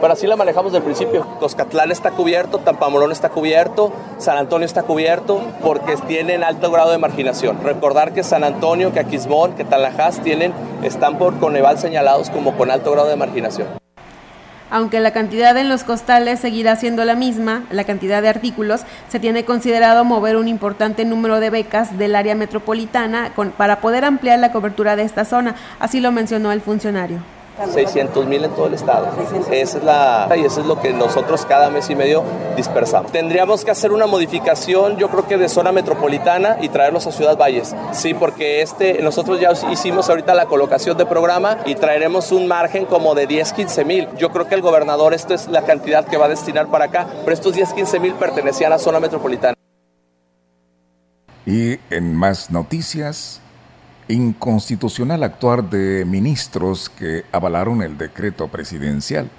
[0.01, 1.27] pero así la manejamos del principio.
[1.39, 6.97] Toscatlán está cubierto, Tampamolón está cubierto, San Antonio está cubierto porque tienen alto grado de
[6.97, 7.63] marginación.
[7.63, 12.71] Recordar que San Antonio, que Aquismón, que Talajás tienen, están por Coneval señalados como con
[12.71, 13.69] alto grado de marginación.
[14.73, 19.21] Aunque la cantidad en los costales seguirá siendo la misma, la cantidad de artículos, se
[19.21, 24.51] tiene considerado mover un importante número de becas del área metropolitana para poder ampliar la
[24.51, 27.19] cobertura de esta zona, así lo mencionó el funcionario.
[27.73, 29.09] 600 mil en todo el estado.
[29.51, 32.23] Esa es la, y eso es lo que nosotros cada mes y medio
[32.57, 33.13] dispersamos.
[33.13, 37.37] Tendríamos que hacer una modificación, yo creo que de zona metropolitana y traerlos a Ciudad
[37.37, 37.75] Valles.
[37.93, 42.87] Sí, porque este, nosotros ya hicimos ahorita la colocación de programa y traeremos un margen
[42.87, 44.09] como de 10, 15 mil.
[44.17, 47.07] Yo creo que el gobernador, esto es la cantidad que va a destinar para acá,
[47.25, 49.55] pero estos 10, 15 mil pertenecían a zona metropolitana.
[51.45, 53.42] Y en más noticias,
[54.13, 59.31] inconstitucional actuar de ministros que avalaron el decreto presidencial.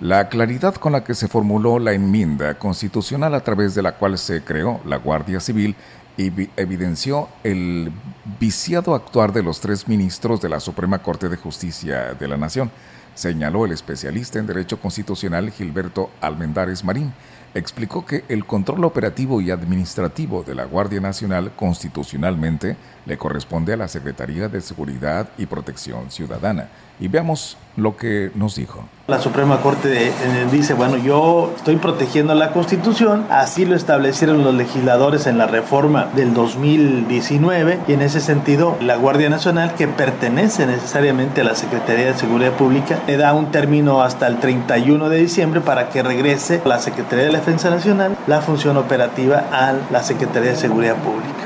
[0.00, 4.18] La claridad con la que se formuló la enmienda constitucional a través de la cual
[4.18, 5.74] se creó la Guardia Civil
[6.18, 7.92] evidenció el
[8.40, 12.70] viciado actuar de los tres ministros de la Suprema Corte de Justicia de la Nación,
[13.14, 17.12] señaló el especialista en Derecho Constitucional Gilberto Almendares Marín
[17.58, 23.78] explicó que el control operativo y administrativo de la Guardia Nacional constitucionalmente le corresponde a
[23.78, 26.68] la Secretaría de Seguridad y Protección Ciudadana.
[26.98, 28.84] Y veamos lo que nos dijo.
[29.06, 30.10] La Suprema Corte
[30.50, 36.08] dice, bueno, yo estoy protegiendo la Constitución, así lo establecieron los legisladores en la reforma
[36.16, 42.06] del 2019 y en ese sentido la Guardia Nacional, que pertenece necesariamente a la Secretaría
[42.06, 46.60] de Seguridad Pública, le da un término hasta el 31 de diciembre para que regrese
[46.64, 51.45] la Secretaría de Defensa Nacional la función operativa a la Secretaría de Seguridad Pública.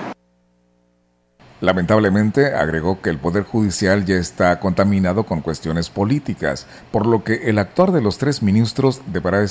[1.60, 7.50] Lamentablemente agregó que el Poder Judicial ya está contaminado con cuestiones políticas, por lo que
[7.50, 9.44] el actuar de los tres ministros deberá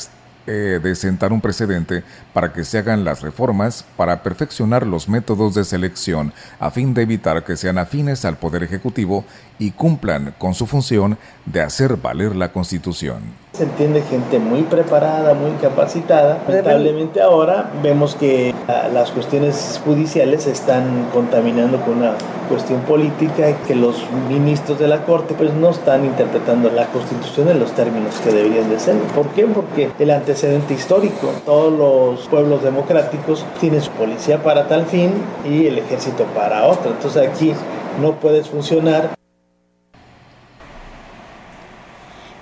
[0.48, 5.64] eh, sentar un precedente para que se hagan las reformas para perfeccionar los métodos de
[5.64, 9.26] selección a fin de evitar que sean afines al Poder Ejecutivo
[9.60, 13.20] y cumplan con su función de hacer valer la Constitución.
[13.54, 16.40] Se entiende gente muy preparada, muy capacitada.
[16.48, 18.56] Lamentablemente ahora vemos que
[18.94, 22.14] las cuestiones judiciales se están contaminando con una
[22.48, 23.98] cuestión política y que los
[24.30, 28.70] ministros de la Corte pues no están interpretando la Constitución en los términos que deberían
[28.70, 28.96] de ser.
[29.14, 29.46] ¿Por qué?
[29.46, 35.12] Porque el antecedente histórico, todos los pueblos democráticos tienen su policía para tal fin
[35.44, 36.92] y el ejército para otro.
[36.92, 37.54] Entonces aquí
[38.02, 39.19] no puedes funcionar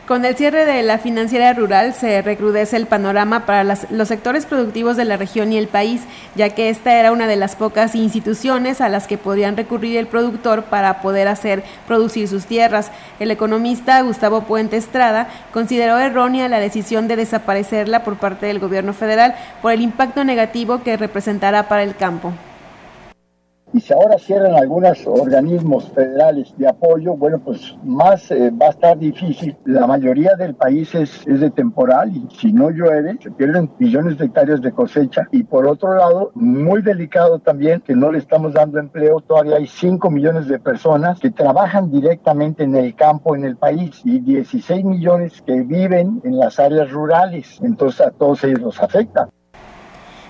[0.07, 4.95] Con el cierre de la financiera rural se recrudece el panorama para los sectores productivos
[4.95, 8.79] de la región y el país, ya que esta era una de las pocas instituciones
[8.79, 12.89] a las que podían recurrir el productor para poder hacer producir sus tierras.
[13.19, 18.93] El economista Gustavo Puente Estrada consideró errónea la decisión de desaparecerla por parte del gobierno
[18.93, 22.31] federal por el impacto negativo que representará para el campo.
[23.73, 28.69] Y si ahora cierran algunos organismos federales de apoyo, bueno, pues más eh, va a
[28.69, 29.57] estar difícil.
[29.65, 34.17] La mayoría del país es, es de temporal y si no llueve, se pierden millones
[34.17, 35.27] de hectáreas de cosecha.
[35.31, 39.19] Y por otro lado, muy delicado también que no le estamos dando empleo.
[39.21, 44.01] Todavía hay 5 millones de personas que trabajan directamente en el campo en el país
[44.03, 47.59] y 16 millones que viven en las áreas rurales.
[47.61, 49.29] Entonces a todos ellos los afecta.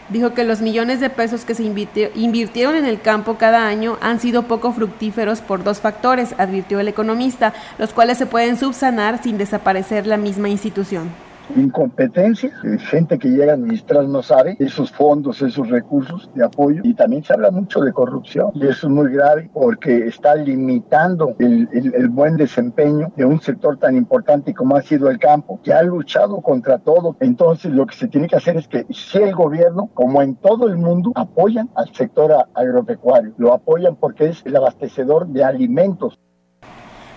[0.10, 4.20] Dijo que los millones de pesos que se invirtieron en el campo cada año han
[4.20, 9.38] sido poco fructíferos por dos factores, advirtió el economista, los cuales se pueden subsanar sin
[9.38, 15.69] desaparecer la misma institución incompetencia, gente que llega a administrar no sabe esos fondos, esos
[15.69, 19.49] recursos de apoyo y también se habla mucho de corrupción y eso es muy grave
[19.53, 25.10] porque está limitando el, el, buen desempeño de un sector tan importante como ha sido
[25.10, 27.15] el campo, que ha luchado contra todo.
[27.19, 30.67] Entonces lo que se tiene que hacer es que si el gobierno, como en todo
[30.67, 36.19] el mundo, apoyan al sector agropecuario, lo apoyan porque es el abastecedor de alimentos.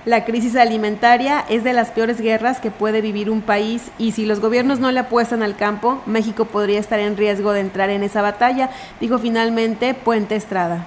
[0.06, 4.24] La crisis alimentaria es de las peores guerras que puede vivir un país y si
[4.24, 8.02] los gobiernos no le apuestan al campo, México podría estar en riesgo de entrar en
[8.02, 10.86] esa batalla, dijo finalmente Puente Estrada.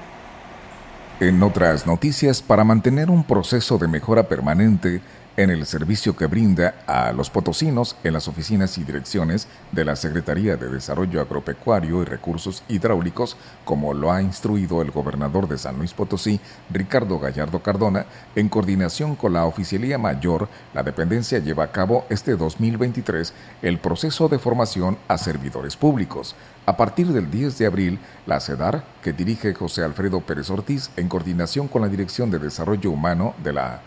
[1.20, 5.00] En otras noticias, para mantener un proceso de mejora permanente,
[5.38, 9.96] en el servicio que brinda a los potosinos en las oficinas y direcciones de la
[9.96, 15.78] Secretaría de Desarrollo Agropecuario y Recursos Hidráulicos, como lo ha instruido el gobernador de San
[15.78, 21.72] Luis Potosí, Ricardo Gallardo Cardona, en coordinación con la Oficialía Mayor, la dependencia lleva a
[21.72, 26.36] cabo este 2023 el proceso de formación a servidores públicos.
[26.66, 31.10] A partir del 10 de abril, la CEDAR, que dirige José Alfredo Pérez Ortiz, en
[31.10, 33.82] coordinación con la Dirección de Desarrollo Humano de la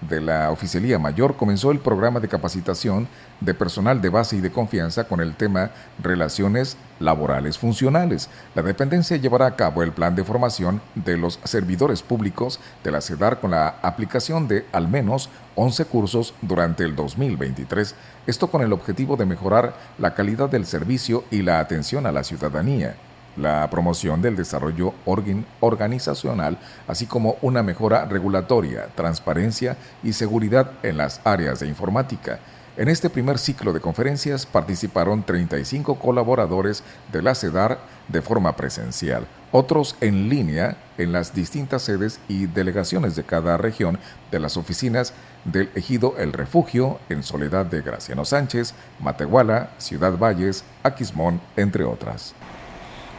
[0.00, 3.08] de la Oficialía Mayor comenzó el programa de capacitación
[3.40, 5.70] de personal de base y de confianza con el tema
[6.02, 8.28] Relaciones Laborales Funcionales.
[8.54, 13.00] La dependencia llevará a cabo el plan de formación de los servidores públicos de la
[13.00, 17.94] CEDAR con la aplicación de al menos 11 cursos durante el 2023,
[18.26, 22.24] esto con el objetivo de mejorar la calidad del servicio y la atención a la
[22.24, 22.96] ciudadanía.
[23.38, 24.94] La promoción del desarrollo
[25.60, 32.40] organizacional, así como una mejora regulatoria, transparencia y seguridad en las áreas de informática.
[32.78, 39.26] En este primer ciclo de conferencias participaron 35 colaboradores de la CEDAR de forma presencial,
[39.50, 43.98] otros en línea en las distintas sedes y delegaciones de cada región
[44.30, 45.12] de las oficinas
[45.44, 52.32] del ejido El Refugio en Soledad de Graciano Sánchez, Matehuala, Ciudad Valles, Aquismón, entre otras.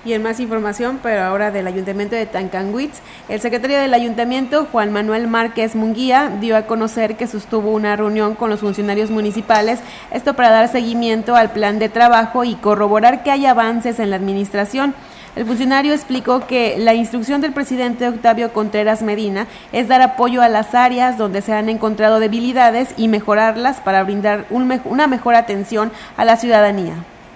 [0.06, 4.94] Y en más información, pero ahora del Ayuntamiento de Tancanwitz, el secretario del Ayuntamiento, Juan
[4.94, 9.80] Manuel Márquez Munguía, dio a conocer que sostuvo una reunión con los funcionarios municipales,
[10.12, 14.16] esto para dar seguimiento al plan de trabajo y corroborar que hay avances en la
[14.16, 14.94] administración.
[15.36, 20.50] El funcionario explicó que la instrucción del presidente Octavio Contreras Medina es dar apoyo a
[20.50, 26.26] las áreas donde se han encontrado debilidades y mejorarlas para brindar una mejor atención a
[26.26, 26.96] la ciudadanía.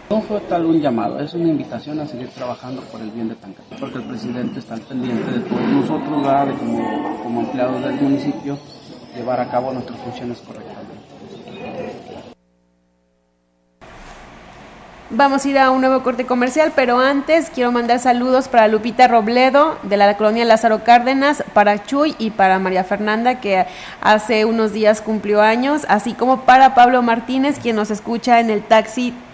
[0.09, 3.35] No fue tal un llamado, es una invitación a seguir trabajando por el bien de
[3.35, 8.57] Tanca, porque el presidente está al pendiente de todos nosotros, como, como empleados del municipio,
[9.15, 11.03] llevar a cabo nuestras funciones correctamente.
[15.15, 19.07] Vamos a ir a un nuevo corte comercial, pero antes quiero mandar saludos para Lupita
[19.07, 23.67] Robledo de la colonia Lázaro Cárdenas, para Chuy y para María Fernanda que
[24.01, 28.63] hace unos días cumplió años, así como para Pablo Martínez quien nos escucha en el
[28.63, 29.13] taxi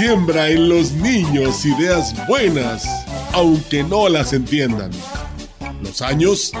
[0.00, 2.86] Siembra en los niños ideas buenas,
[3.34, 4.90] aunque no las entiendan.
[5.82, 6.52] Los años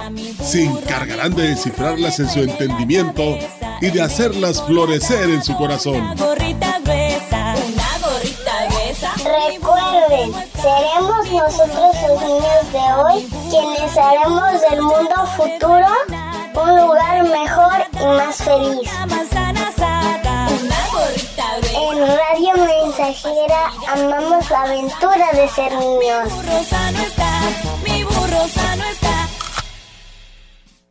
[0.44, 3.38] se encargarán de descifrarlas en su entendimiento
[3.80, 6.14] y de hacerlas florecer en su corazón.
[6.18, 6.52] Recuerden,
[10.60, 15.86] seremos nosotros los niños de hoy quienes haremos del mundo futuro
[16.62, 18.90] un lugar mejor y más feliz.
[23.22, 26.28] Amamos la aventura de ser niños.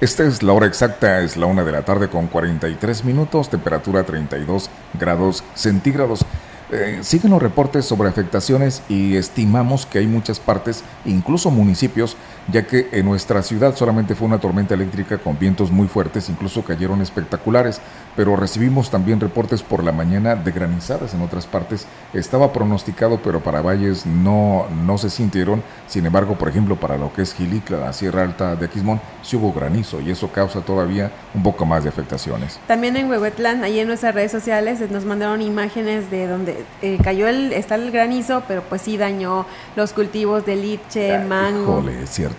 [0.00, 4.04] Esta es la hora exacta, es la una de la tarde con 43 minutos, temperatura
[4.04, 6.24] 32 grados centígrados.
[6.70, 12.16] Eh, siguen los reportes sobre afectaciones y estimamos que hay muchas partes, incluso municipios,
[12.52, 16.62] ya que en nuestra ciudad solamente fue una tormenta eléctrica con vientos muy fuertes, incluso
[16.64, 17.80] cayeron espectaculares,
[18.16, 21.86] pero recibimos también reportes por la mañana de granizadas en otras partes.
[22.12, 25.62] Estaba pronosticado, pero para valles no, no se sintieron.
[25.86, 29.36] Sin embargo, por ejemplo, para lo que es Gilicla, la Sierra Alta de Aquismón, sí
[29.36, 32.60] hubo granizo y eso causa todavía un poco más de afectaciones.
[32.66, 37.28] También en Huehuetlán, ahí en nuestras redes sociales, nos mandaron imágenes de donde eh, cayó
[37.28, 39.46] el, está el granizo, pero pues sí dañó
[39.76, 41.84] los cultivos de liche, mango,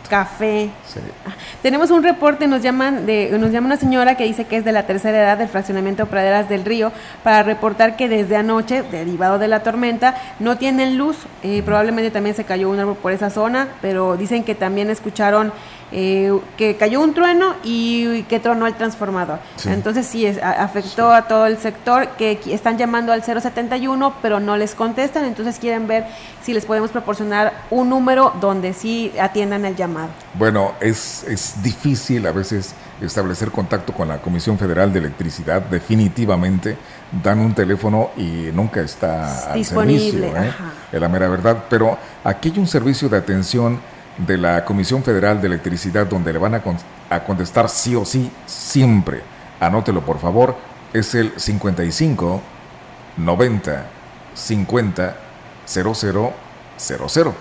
[0.09, 0.69] café.
[1.25, 4.65] Ah, tenemos un reporte, nos llaman de, nos llama una señora que dice que es
[4.65, 6.91] de la tercera edad del fraccionamiento Praderas del Río
[7.23, 11.17] para reportar que desde anoche, derivado de la tormenta, no tienen luz.
[11.43, 15.51] Eh, probablemente también se cayó un árbol por esa zona, pero dicen que también escucharon
[15.91, 19.39] eh, que cayó un trueno y, que tronó el transformador.
[19.65, 24.75] Entonces sí, afectó a todo el sector que están llamando al 071, pero no les
[24.75, 26.05] contestan, entonces quieren ver
[26.43, 30.09] si les podemos proporcionar un número donde sí atiendan el llamado.
[30.35, 36.77] Bueno, es, es difícil a veces establecer contacto con la Comisión Federal de Electricidad, definitivamente
[37.23, 40.53] dan un teléfono y nunca está disponible, al servicio, ¿eh?
[40.91, 43.79] es la mera verdad, pero aquí hay un servicio de atención
[44.25, 46.63] de la Comisión Federal de Electricidad donde le van a,
[47.09, 49.21] a contestar sí o sí siempre.
[49.59, 50.55] Anótelo por favor,
[50.93, 52.41] es el 55
[53.17, 53.85] 90
[54.33, 55.15] 50
[55.65, 56.33] 00
[56.77, 57.33] 00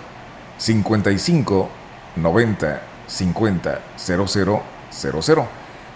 [0.57, 1.69] 55
[2.15, 5.47] 90 50 00 00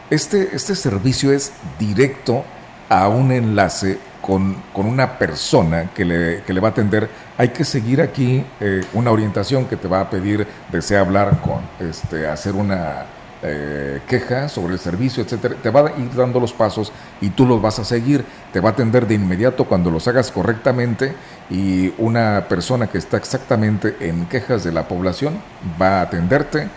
[0.10, 2.44] este, este servicio es directo
[2.90, 7.50] a un enlace con, con una persona que le, que le, va a atender, hay
[7.50, 12.26] que seguir aquí eh, una orientación que te va a pedir, desea hablar con, este,
[12.26, 13.06] hacer una
[13.42, 15.56] eh, queja sobre el servicio, etcétera.
[15.62, 18.24] Te va a ir dando los pasos y tú los vas a seguir.
[18.54, 21.14] Te va a atender de inmediato cuando los hagas correctamente
[21.50, 25.42] y una persona que está exactamente en quejas de la población
[25.82, 26.70] va a atenderte,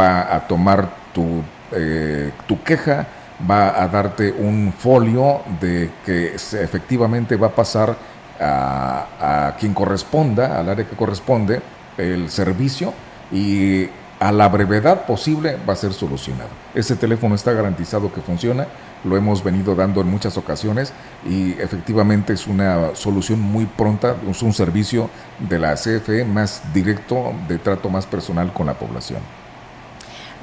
[0.00, 1.42] va a tomar tu,
[1.72, 3.06] eh, tu queja
[3.50, 7.96] va a darte un folio de que efectivamente va a pasar
[8.40, 11.60] a, quien corresponda, al área que corresponde,
[11.96, 12.92] el servicio
[13.32, 13.88] y
[14.20, 16.50] a la brevedad posible va a ser solucionado.
[16.74, 18.66] Ese teléfono está garantizado que funciona,
[19.04, 20.92] lo hemos venido dando en muchas ocasiones
[21.28, 27.32] y efectivamente es una solución muy pronta, es un servicio de la CFE más directo,
[27.48, 29.20] de trato más personal con la población.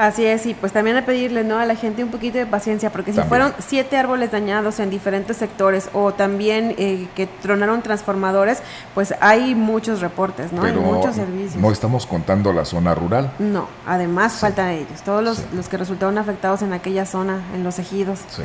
[0.02, 1.60] Así es, y pues también a pedirle ¿no?
[1.60, 5.38] a la gente un poquito de paciencia, porque si fueron siete árboles dañados en diferentes
[5.38, 8.64] sectores o también eh, que tronaron transformadores,
[8.96, 10.64] pues hay muchos reportes, ¿no?
[10.64, 11.62] hay muchos servicios.
[11.62, 13.32] No estamos contando la zona rural.
[13.38, 17.78] No, además faltan ellos, todos los, los que resultaron afectados en aquella zona, en los
[17.78, 18.22] ejidos.
[18.30, 18.42] Sí.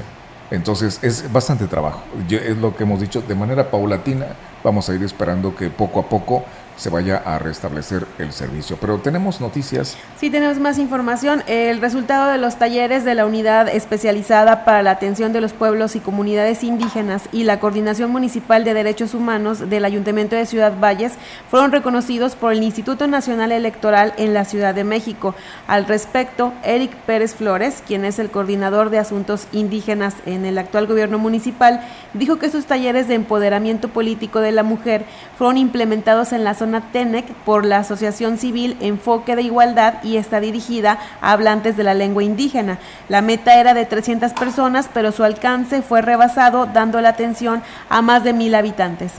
[0.50, 2.02] Entonces es bastante trabajo.
[2.28, 4.26] es lo que hemos dicho, de manera paulatina
[4.62, 6.44] vamos a ir esperando que poco a poco
[6.76, 8.76] se vaya a restablecer el servicio.
[8.80, 9.96] Pero tenemos noticias.
[10.18, 11.42] Sí, tenemos más información.
[11.46, 15.96] El resultado de los talleres de la Unidad Especializada para la Atención de los Pueblos
[15.96, 21.14] y Comunidades Indígenas y la Coordinación Municipal de Derechos Humanos del Ayuntamiento de Ciudad Valles
[21.50, 25.34] fueron reconocidos por el Instituto Nacional Electoral en la Ciudad de México.
[25.66, 30.86] Al respecto, Eric Pérez Flores, quien es el coordinador de asuntos indígenas en el actual
[30.86, 31.80] gobierno municipal,
[32.12, 35.04] dijo que esos talleres de empoderamiento político de la mujer
[35.38, 40.40] fueron implementados en la zona TENEC por la Asociación Civil Enfoque de Igualdad y está
[40.40, 42.78] dirigida a hablantes de la lengua indígena.
[43.08, 48.02] La meta era de 300 personas, pero su alcance fue rebasado dando la atención a
[48.02, 49.12] más de mil habitantes.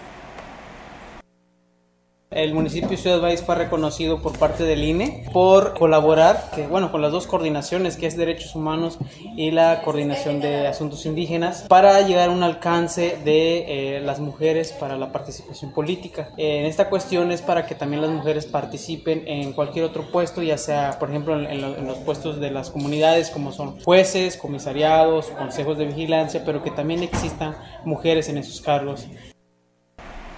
[2.30, 7.02] El municipio de Ciudad Valles fue reconocido por parte del INE por colaborar bueno, con
[7.02, 8.98] las dos coordinaciones que es Derechos Humanos
[9.38, 14.74] y la Coordinación de Asuntos Indígenas para llegar a un alcance de eh, las mujeres
[14.74, 16.34] para la participación política.
[16.36, 20.58] en esta cuestión es para que también las mujeres participen en cualquier otro puesto, ya
[20.58, 25.86] sea, por ejemplo, en los puestos de las comunidades como son jueces, comisariados, consejos de
[25.86, 27.56] vigilancia, pero que también existan
[27.86, 29.08] mujeres en esos cargos.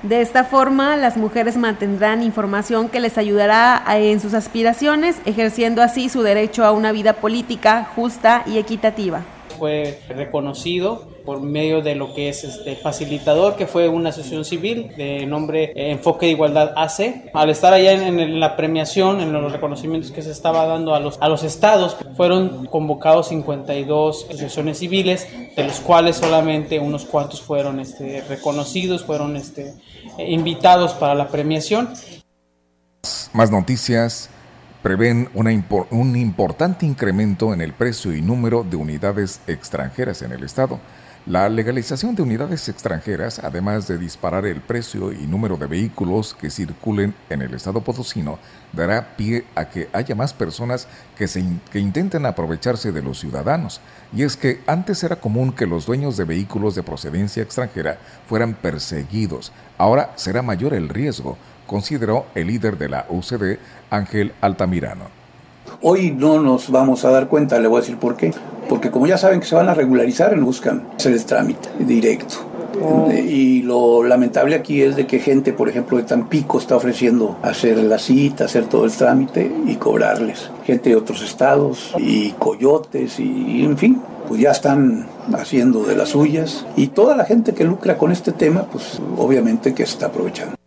[0.03, 6.07] De esta forma, las mujeres mantendrán información que les ayudará en sus aspiraciones, ejerciendo así
[6.07, 9.23] su derecho a una vida política justa y equitativa.
[9.57, 14.91] Fue reconocido por medio de lo que es este facilitador, que fue una asociación civil
[14.97, 17.29] de nombre eh, Enfoque de Igualdad AC.
[17.35, 21.21] Al estar allá en, la premiación, en los reconocimientos que se estaba dando a los,
[21.21, 27.79] a los estados, fueron convocados 52 asociaciones civiles, de los cuales solamente unos cuantos fueron
[27.79, 29.75] este, reconocidos, fueron este,
[30.17, 31.89] invitados para la premiación.
[33.33, 34.31] Más noticias
[34.81, 35.51] prevén una
[35.91, 40.79] un importante incremento en el precio y número de unidades extranjeras en el Estado.
[41.25, 46.49] La legalización de unidades extranjeras, además de disparar el precio y número de vehículos que
[46.49, 48.39] circulen en el estado potosino,
[48.71, 53.81] dará pie a que haya más personas que, se que intenten aprovecharse de los ciudadanos.
[54.13, 58.53] Y es que antes era común que los dueños de vehículos de procedencia extranjera fueran
[58.53, 59.51] perseguidos.
[59.77, 63.59] Ahora será mayor el riesgo, consideró el líder de la UCD,
[63.91, 65.18] Ángel Altamirano.
[65.81, 68.33] Hoy no nos vamos a dar cuenta, le voy a decir por qué.
[68.67, 72.35] Porque como ya saben que se van a regularizar, buscan hacer el trámite directo.
[72.83, 73.09] Oh.
[73.11, 77.77] Y lo lamentable aquí es de que gente, por ejemplo, de Tampico está ofreciendo hacer
[77.77, 80.51] la cita, hacer todo el trámite y cobrarles.
[80.65, 86.09] Gente de otros estados y coyotes y en fin, pues ya están haciendo de las
[86.09, 86.65] suyas.
[86.75, 90.58] Y toda la gente que lucra con este tema, pues obviamente que se está aprovechando.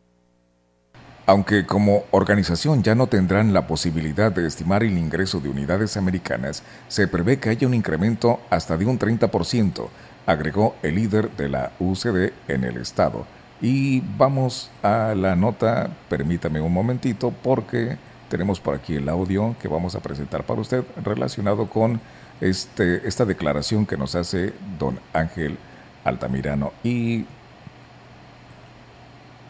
[1.24, 6.64] Aunque como organización ya no tendrán la posibilidad de estimar el ingreso de unidades americanas,
[6.88, 9.86] se prevé que haya un incremento hasta de un 30%,
[10.26, 13.24] agregó el líder de la UCD en el estado.
[13.60, 17.96] Y vamos a la nota, permítame un momentito porque
[18.28, 22.00] tenemos por aquí el audio que vamos a presentar para usted relacionado con
[22.40, 25.56] este, esta declaración que nos hace don Ángel
[26.02, 26.72] Altamirano.
[26.82, 27.26] Y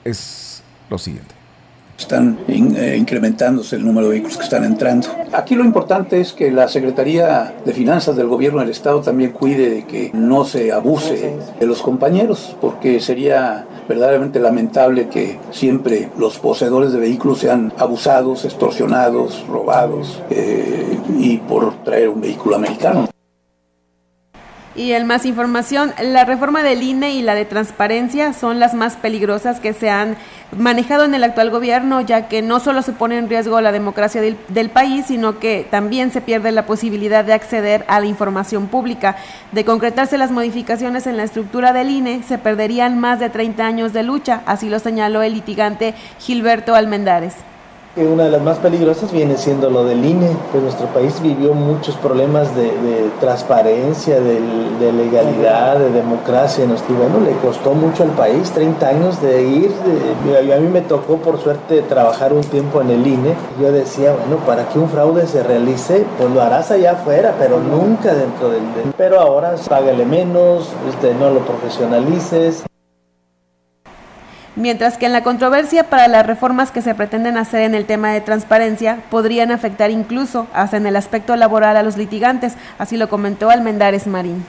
[0.05, 1.42] es lo siguiente
[1.99, 5.09] están eh, incrementándose el número de vehículos que están entrando.
[5.33, 9.71] Aquí lo importante es que la Secretaría de Finanzas del Gobierno del Estado también cuide
[9.71, 16.39] de que no se abuse de los compañeros, porque sería verdaderamente lamentable que siempre los
[16.39, 23.12] poseedores de vehículos sean abusados, extorsionados, robados eh, y por traer un vehículo americano.
[24.75, 28.97] Y en más información, la reforma del INE y la de transparencia son las más
[28.97, 30.17] peligrosas que se han
[30.57, 34.23] manejado en el actual gobierno, ya que no solo se pone en riesgo la democracia
[34.23, 38.67] del, del, país, sino que también se pierde la posibilidad de acceder a la información
[38.69, 39.17] pública.
[39.53, 43.93] De concretarse las modificaciones en la estructura del INE, se perderían más de 30 años
[43.93, 47.35] de lucha, así lo señaló el litigante Gilberto Almendares
[47.97, 51.95] una de las más peligrosas viene siendo lo del INE, pues nuestro país vivió muchos
[51.97, 52.73] problemas de,
[53.21, 59.43] transparencia, de, legalidad, de democracia, y bueno, le costó mucho al país 30 años de
[59.43, 59.71] ir,
[60.35, 64.37] a mí me tocó por suerte trabajar un tiempo en el INE, yo decía, bueno,
[64.47, 68.63] para que un fraude se realice, pues lo harás allá afuera, pero nunca dentro del...
[68.97, 72.65] Pero ahora págale menos, este, no lo profesionalices,
[74.57, 78.13] mientras que en la controversia para las reformas que se pretenden hacer en el tema
[78.13, 83.09] de transparencia podrían afectar incluso hasta en el aspecto laboral a los litigantes, así lo
[83.09, 84.45] comentó Almendares Marín.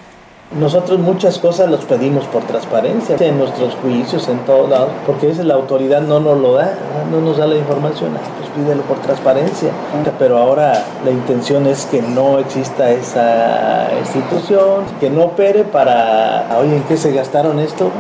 [0.60, 5.44] Nosotros muchas cosas los pedimos por transparencia, en nuestros juicios, en todos lados, porque a
[5.44, 6.78] la autoridad no nos lo da,
[7.10, 9.72] no nos da la información, pues pídelo por transparencia.
[10.20, 16.78] Pero ahora la intención es que no exista esa institución, que no opere para, oye,
[16.78, 17.92] ¿en qué se gastaron esto?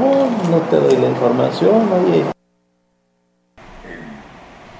[0.51, 2.25] no te doy la información, oye.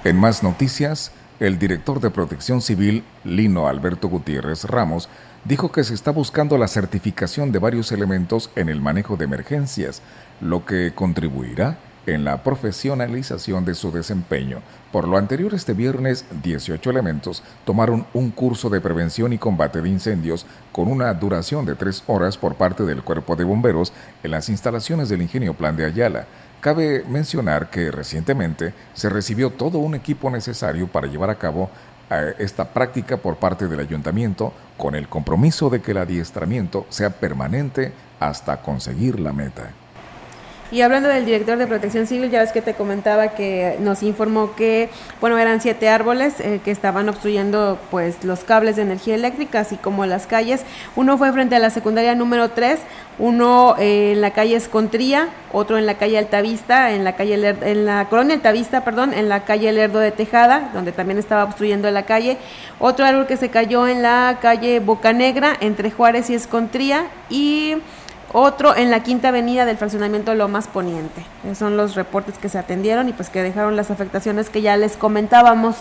[0.04, 1.10] En más noticias,
[1.40, 5.08] el director de Protección Civil, Lino Alberto Gutiérrez Ramos,
[5.44, 10.00] dijo que se está buscando la certificación de varios elementos en el manejo de emergencias,
[10.40, 14.60] lo que contribuirá en la profesionalización de su desempeño.
[14.92, 19.88] Por lo anterior, este viernes, 18 elementos tomaron un curso de prevención y combate de
[19.88, 23.92] incendios con una duración de tres horas por parte del Cuerpo de Bomberos
[24.22, 26.26] en las instalaciones del Ingenio Plan de Ayala.
[26.60, 31.68] Cabe mencionar que recientemente se recibió todo un equipo necesario para llevar a cabo
[32.38, 37.92] esta práctica por parte del ayuntamiento con el compromiso de que el adiestramiento sea permanente
[38.20, 39.70] hasta conseguir la meta.
[40.74, 44.56] Y hablando del director de Protección Civil, ya ves que te comentaba que nos informó
[44.56, 49.60] que, bueno, eran siete árboles eh, que estaban obstruyendo pues los cables de energía eléctrica,
[49.60, 50.64] así como las calles.
[50.96, 52.80] Uno fue frente a la secundaria número 3,
[53.20, 57.86] uno eh, en la calle Escontría, otro en la calle Altavista, en la calle en
[57.86, 62.04] la colonia Altavista, perdón, en la calle Lerdo de Tejada, donde también estaba obstruyendo la
[62.04, 62.36] calle.
[62.80, 67.76] Otro árbol que se cayó en la calle Bocanegra, entre Juárez y Escontría, y
[68.34, 71.24] otro en la quinta avenida del fraccionamiento Lomas Poniente.
[71.44, 74.76] Esos son los reportes que se atendieron y pues que dejaron las afectaciones que ya
[74.76, 75.76] les comentábamos.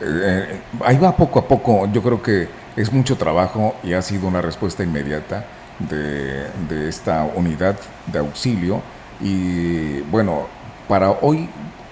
[0.00, 4.28] Eh, ahí va poco a poco, yo creo que es mucho trabajo y ha sido
[4.28, 5.44] una respuesta inmediata
[5.78, 8.82] de, de esta unidad de auxilio
[9.20, 10.46] y bueno,
[10.88, 11.48] para hoy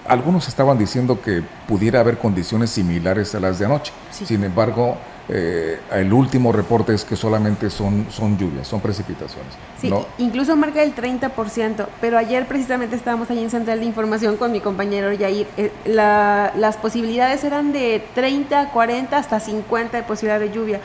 [0.07, 3.93] algunos estaban diciendo que pudiera haber condiciones similares a las de anoche.
[4.11, 4.97] Sin embargo,
[5.29, 9.53] eh, el último reporte es que solamente son, son lluvias, son precipitaciones.
[9.79, 14.51] Sí, incluso marca el 30%, pero ayer precisamente estábamos allí en Central de Información con
[14.51, 15.47] mi compañero Yair.
[15.55, 20.81] Eh, las posibilidades eran de 30, 40, hasta 50 de posibilidad de lluvia.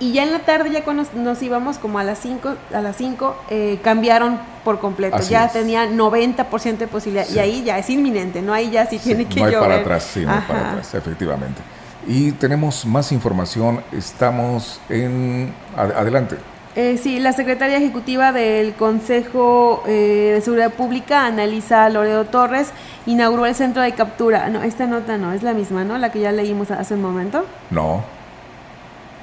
[0.00, 2.96] Y ya en la tarde, ya cuando nos, íbamos como a las 5, a las
[2.96, 5.18] 5 eh, cambiaron por completo.
[5.20, 7.28] ya tenía 90% de posibilidad.
[7.28, 8.54] Y ahí ya es inminente, ¿no?
[8.54, 11.60] Ahí ya sí, tiene que no hay para atrás, sí, no hay para atrás, efectivamente.
[12.06, 15.52] Y tenemos más información, estamos en...
[15.76, 16.36] Adelante.
[16.76, 22.70] Eh, sí, la secretaria ejecutiva del Consejo eh, de Seguridad Pública, Analisa Loredo Torres,
[23.06, 24.48] inauguró el centro de captura.
[24.48, 25.98] No, esta nota no, es la misma, ¿no?
[25.98, 27.46] La que ya leímos hace un momento.
[27.70, 28.02] No.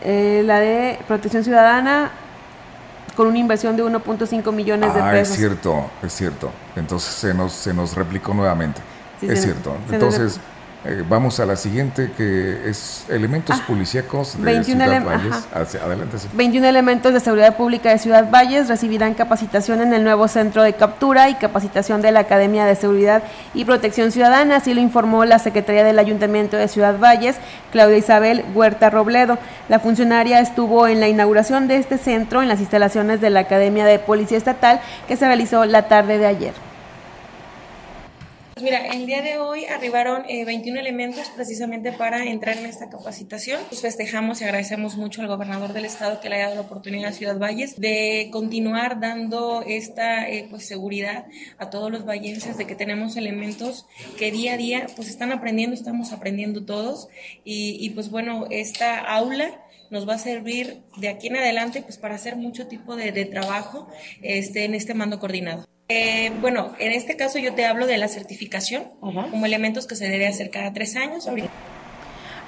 [0.02, 2.12] Eh, la de Protección Ciudadana,
[3.18, 5.14] con una inversión de 1.5 millones de pesos.
[5.14, 6.52] Ah, es cierto, es cierto.
[6.78, 8.82] Entonces se nos, se nos replicó nuevamente.
[9.22, 9.76] es cierto.
[9.92, 10.40] Entonces
[10.84, 15.76] eh, vamos a la siguiente, que es elementos ah, policíacos de 21 Ciudad Valles.
[15.76, 16.18] adelante.
[16.34, 20.74] 21 elementos de seguridad pública de Ciudad Valles recibirán capacitación en el nuevo centro de
[20.74, 23.22] captura y capacitación de la Academia de Seguridad
[23.54, 27.36] y Protección Ciudadana, así lo informó la Secretaría del Ayuntamiento de Ciudad Valles,
[27.72, 29.38] Claudia Isabel Huerta Robledo.
[29.70, 33.86] La funcionaria estuvo en la inauguración de este centro en las instalaciones de la Academia
[33.86, 36.71] de Policía Estatal que se realizó la tarde de ayer.
[38.62, 42.92] Pues mira, el día de hoy arribaron 21 eh, elementos precisamente para entrar en esta
[42.92, 43.60] capacitación.
[43.70, 47.10] Pues festejamos y agradecemos mucho al gobernador del estado que le haya dado la oportunidad
[47.10, 51.26] a Ciudad Valles de continuar dando esta eh, pues seguridad
[51.58, 53.88] a todos los vallenses de que tenemos elementos
[54.20, 57.08] que día a día pues están aprendiendo, estamos aprendiendo todos
[57.44, 62.14] y, pues bueno, esta aula nos va a servir de aquí en adelante pues para
[62.14, 63.88] hacer mucho tipo de, de trabajo
[64.22, 65.66] este, en este mando coordinado.
[65.94, 70.08] Eh, bueno, en este caso yo te hablo de la certificación como elementos que se
[70.08, 71.28] debe hacer cada tres años.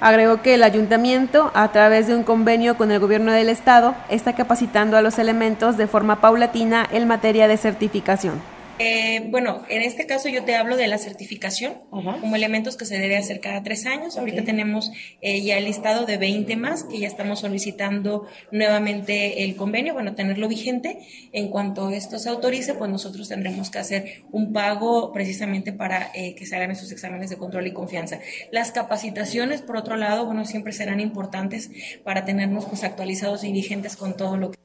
[0.00, 4.32] Agregó que el ayuntamiento, a través de un convenio con el gobierno del estado, está
[4.34, 8.40] capacitando a los elementos de forma paulatina en materia de certificación.
[8.80, 12.98] Eh, bueno, en este caso yo te hablo de la certificación como elementos que se
[12.98, 14.18] debe hacer cada tres años.
[14.18, 19.54] Ahorita tenemos eh, ya el listado de 20 más que ya estamos solicitando nuevamente el
[19.54, 20.98] convenio, bueno, tenerlo vigente.
[21.32, 26.34] En cuanto esto se autorice, pues nosotros tendremos que hacer un pago precisamente para eh,
[26.34, 28.18] que se hagan esos exámenes de control y confianza.
[28.50, 31.70] Las capacitaciones, por otro lado, bueno, siempre serán importantes
[32.02, 34.64] para tenernos pues actualizados y vigentes con todo lo que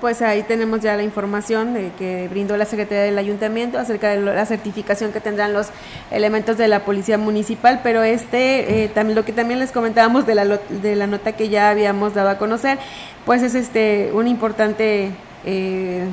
[0.00, 4.20] pues ahí tenemos ya la información de que brindó la Secretaría del Ayuntamiento acerca de
[4.20, 5.68] la certificación que tendrán los
[6.10, 10.34] elementos de la Policía Municipal, pero este, eh, también lo que también les comentábamos de
[10.34, 12.78] la, de la nota que ya habíamos dado a conocer,
[13.24, 15.10] pues es este un importante
[15.44, 16.04] eh,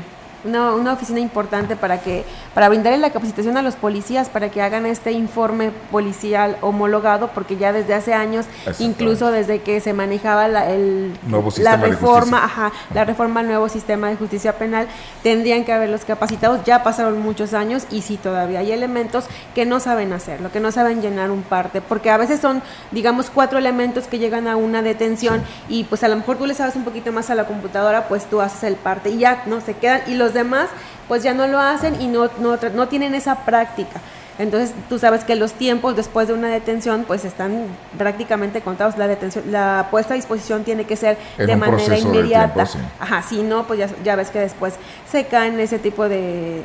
[0.44, 4.62] una, una, oficina importante para que para brindarle la capacitación a los policías para que
[4.62, 8.46] hagan este informe policial homologado porque ya desde hace años
[8.80, 11.14] incluso desde que se manejaba la, el,
[11.58, 14.88] la reforma ajá, la reforma al nuevo sistema de justicia penal
[15.24, 19.26] tendrían que haberlos capacitados ya pasaron muchos años y sí todavía hay elementos
[19.56, 23.30] que no saben hacerlo que no saben llenar un parte porque a veces son digamos
[23.30, 26.76] cuatro elementos que llegan a una detención y pues a lo mejor tú le sabes
[26.76, 29.74] un poquito más a la computadora pues tú haces el parte y ya no se
[29.76, 30.70] quedan y los demás
[31.08, 34.02] pues ya no lo hacen y no, no, no tienen esa práctica.
[34.40, 37.68] Entonces tú sabes que los tiempos después de una detención pues están
[37.98, 38.98] prácticamente contados.
[38.98, 42.66] La detención, la puesta a disposición tiene que ser de manera inmediata.
[43.00, 44.74] Ajá, si no, pues ya, ves que después
[45.10, 46.64] se caen ese tipo de,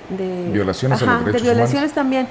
[0.50, 2.26] violaciones a de violaciones también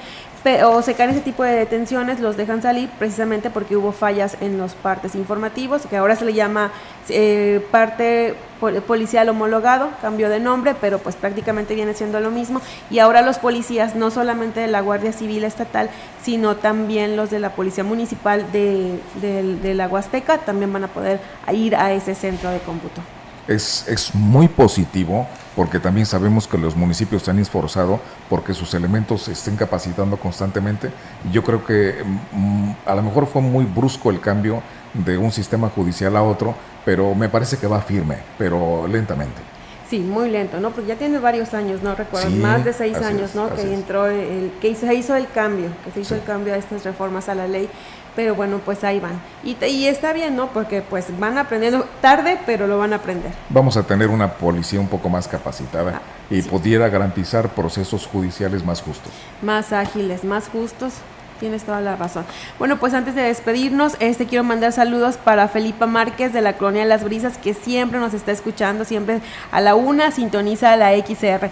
[0.64, 4.56] o se caen ese tipo de detenciones, los dejan salir precisamente porque hubo fallas en
[4.56, 6.70] los partes informativos, que ahora se le llama
[7.08, 12.60] eh, parte policial homologado, cambio de nombre, pero pues prácticamente viene siendo lo mismo.
[12.90, 15.90] Y ahora los policías, no solamente de la Guardia Civil Estatal,
[16.22, 21.20] sino también los de la Policía Municipal de, de la Huasteca, también van a poder
[21.52, 23.00] ir a ese centro de cómputo.
[23.48, 27.98] es, es muy positivo porque también sabemos que los municipios se han esforzado
[28.28, 30.90] porque sus elementos se estén capacitando constantemente.
[31.32, 34.62] Yo creo que mm, a lo mejor fue muy brusco el cambio
[34.94, 39.40] de un sistema judicial a otro, pero me parece que va firme, pero lentamente.
[39.88, 40.70] Sí, muy lento, ¿no?
[40.70, 41.94] Porque ya tiene varios años, ¿no?
[41.94, 43.54] Recuerdo, más de seis años, ¿no?
[43.54, 46.84] Que entró, el, que se hizo el cambio, que se hizo el cambio a estas
[46.84, 47.70] reformas a la ley
[48.18, 49.20] pero bueno, pues ahí van.
[49.44, 50.48] Y, y, está bien, ¿no?
[50.48, 53.30] Porque pues van aprendiendo tarde, pero lo van a aprender.
[53.48, 58.64] Vamos a tener una policía un poco más capacitada ah, y pudiera garantizar procesos judiciales
[58.64, 59.12] más justos.
[59.40, 60.94] Más ágiles, más justos.
[61.40, 62.24] Tienes toda la razón.
[62.58, 66.82] Bueno, pues antes de despedirnos, este quiero mandar saludos para Felipa Márquez de la Colonia
[66.82, 69.20] de las Brisas, que siempre nos está escuchando, siempre
[69.52, 71.50] a la una sintoniza la XR.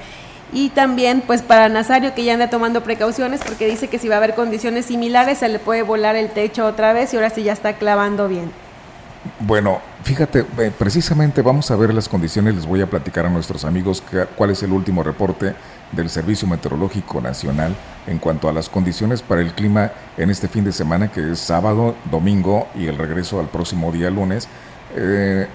[0.52, 4.14] Y también pues para Nazario que ya anda tomando precauciones porque dice que si va
[4.14, 7.42] a haber condiciones similares se le puede volar el techo otra vez y ahora sí
[7.42, 8.50] ya está clavando bien.
[9.40, 13.64] Bueno, fíjate, eh, precisamente vamos a ver las condiciones, les voy a platicar a nuestros
[13.64, 14.02] amigos
[14.36, 15.54] cuál es el último reporte
[15.90, 17.74] del Servicio Meteorológico Nacional
[18.06, 21.38] en cuanto a las condiciones para el clima en este fin de semana que es
[21.38, 24.48] sábado, domingo y el regreso al próximo día lunes.
[24.94, 25.46] Eh,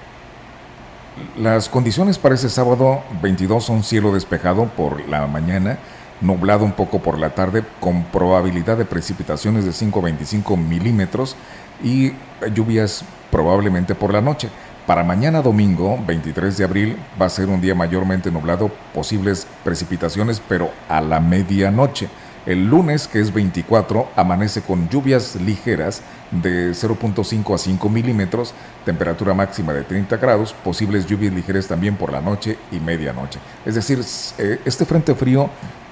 [1.37, 5.77] las condiciones para ese sábado 22 son cielo despejado por la mañana,
[6.21, 11.35] nublado un poco por la tarde, con probabilidad de precipitaciones de 5 a 25 milímetros
[11.83, 12.13] y
[12.53, 14.49] lluvias probablemente por la noche.
[14.87, 20.41] Para mañana domingo, 23 de abril, va a ser un día mayormente nublado, posibles precipitaciones,
[20.47, 22.09] pero a la medianoche.
[22.45, 29.35] El lunes, que es 24, amanece con lluvias ligeras de 0.5 a 5 milímetros, temperatura
[29.35, 33.39] máxima de 30 grados, posibles lluvias ligeras también por la noche y medianoche.
[33.63, 34.03] Es decir,
[34.39, 35.51] eh, este frente frío,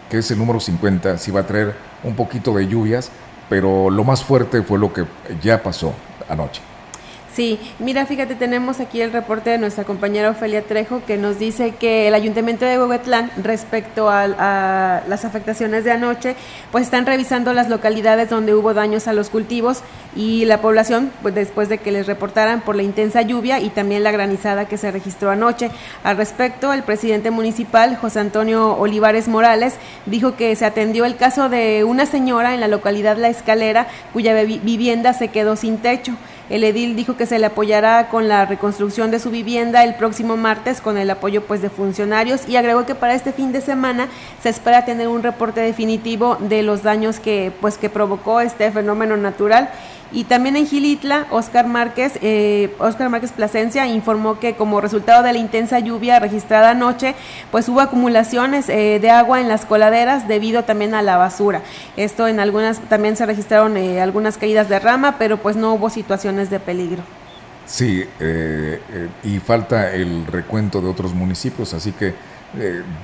[0.09, 3.11] que es el número 50, sí va a traer un poquito de lluvias,
[3.47, 5.05] pero lo más fuerte fue lo que
[5.43, 5.93] ya pasó
[6.27, 6.61] anoche.
[7.33, 11.75] Sí, mira, fíjate, tenemos aquí el reporte de nuestra compañera Ofelia Trejo que nos dice
[11.79, 14.27] que el ayuntamiento de Huehuetlán, respecto a,
[15.07, 16.35] las afectaciones de anoche,
[16.71, 19.81] pues están revisando las localidades donde hubo daños a los cultivos
[20.15, 24.03] y la población, pues después de que les reportaran por la intensa lluvia y también
[24.03, 25.69] la granizada que se registró anoche.
[26.03, 29.75] Al respecto, el presidente municipal, José Antonio Olivares Morales,
[30.07, 34.33] dijo que se atendió el caso de una señora en la localidad La Escalera cuya
[34.33, 36.13] vivienda se quedó sin techo.
[36.49, 40.35] El edil dijo que se le apoyará con la reconstrucción de su vivienda el próximo
[40.35, 44.07] martes con el apoyo pues de funcionarios y agregó que para este fin de semana
[44.41, 49.15] se espera tener un reporte definitivo de los daños que pues que provocó este fenómeno
[49.15, 49.69] natural
[50.11, 55.33] y también en Gilitla, Oscar Márquez, eh, Oscar Márquez Plasencia informó que como resultado de
[55.33, 57.13] la intensa lluvia registrada anoche,
[57.51, 61.61] pues hubo acumulaciones eh, de agua en las coladeras debido también a la basura.
[61.95, 65.91] Esto en algunas, también se registraron eh, algunas caídas de rama, pero pues no hubo
[65.91, 67.03] situaciones de peligro.
[67.67, 68.03] Sí,
[69.23, 72.15] y falta el recuento de otros municipios, así que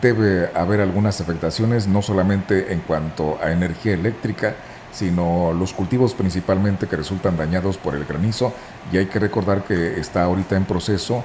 [0.02, 4.56] debe haber algunas afectaciones, no solamente en cuanto a energía eléctrica,
[4.96, 8.54] sino los cultivos principalmente que resultan dañados por el granizo
[8.92, 11.24] y hay que recordar que está ahorita en proceso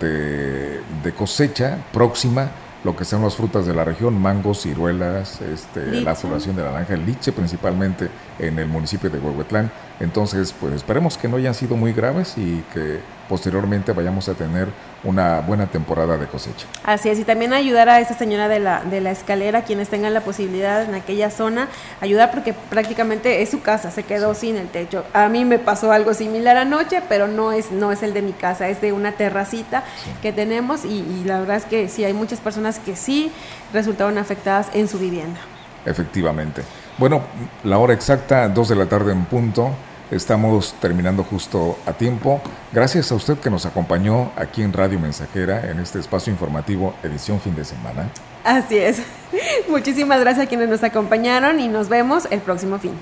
[0.00, 2.50] de, de cosecha próxima
[2.84, 6.94] lo que son las frutas de la región, mangos, ciruelas, este, la floración de naranja,
[6.94, 8.08] el liche principalmente
[8.38, 9.70] en el municipio de Huehuetlán.
[10.00, 13.00] Entonces, pues esperemos que no hayan sido muy graves y que
[13.32, 14.68] posteriormente vayamos a tener
[15.04, 16.66] una buena temporada de cosecha.
[16.84, 20.12] Así es, y también ayudar a esa señora de la, de la escalera, quienes tengan
[20.12, 21.68] la posibilidad en aquella zona,
[22.02, 25.06] ayudar porque prácticamente es su casa, se quedó sin el techo.
[25.14, 28.32] A mí me pasó algo similar anoche, pero no es, no es el de mi
[28.34, 29.82] casa, es de una terracita
[30.20, 33.32] que tenemos y, y la verdad es que sí, hay muchas personas que sí
[33.72, 35.40] resultaron afectadas en su vivienda.
[35.86, 36.60] Efectivamente.
[36.98, 37.22] Bueno,
[37.64, 39.70] la hora exacta, dos de la tarde en punto.
[40.12, 42.42] Estamos terminando justo a tiempo.
[42.70, 47.40] Gracias a usted que nos acompañó aquí en Radio Mensajera en este espacio informativo edición
[47.40, 48.10] fin de semana.
[48.44, 49.00] Así es.
[49.70, 52.92] Muchísimas gracias a quienes nos acompañaron y nos vemos el próximo fin.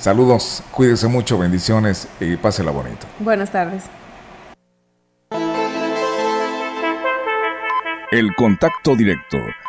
[0.00, 3.06] Saludos, cuídese mucho, bendiciones y pásela bonito.
[3.20, 3.84] Buenas tardes.
[8.10, 9.38] El contacto directo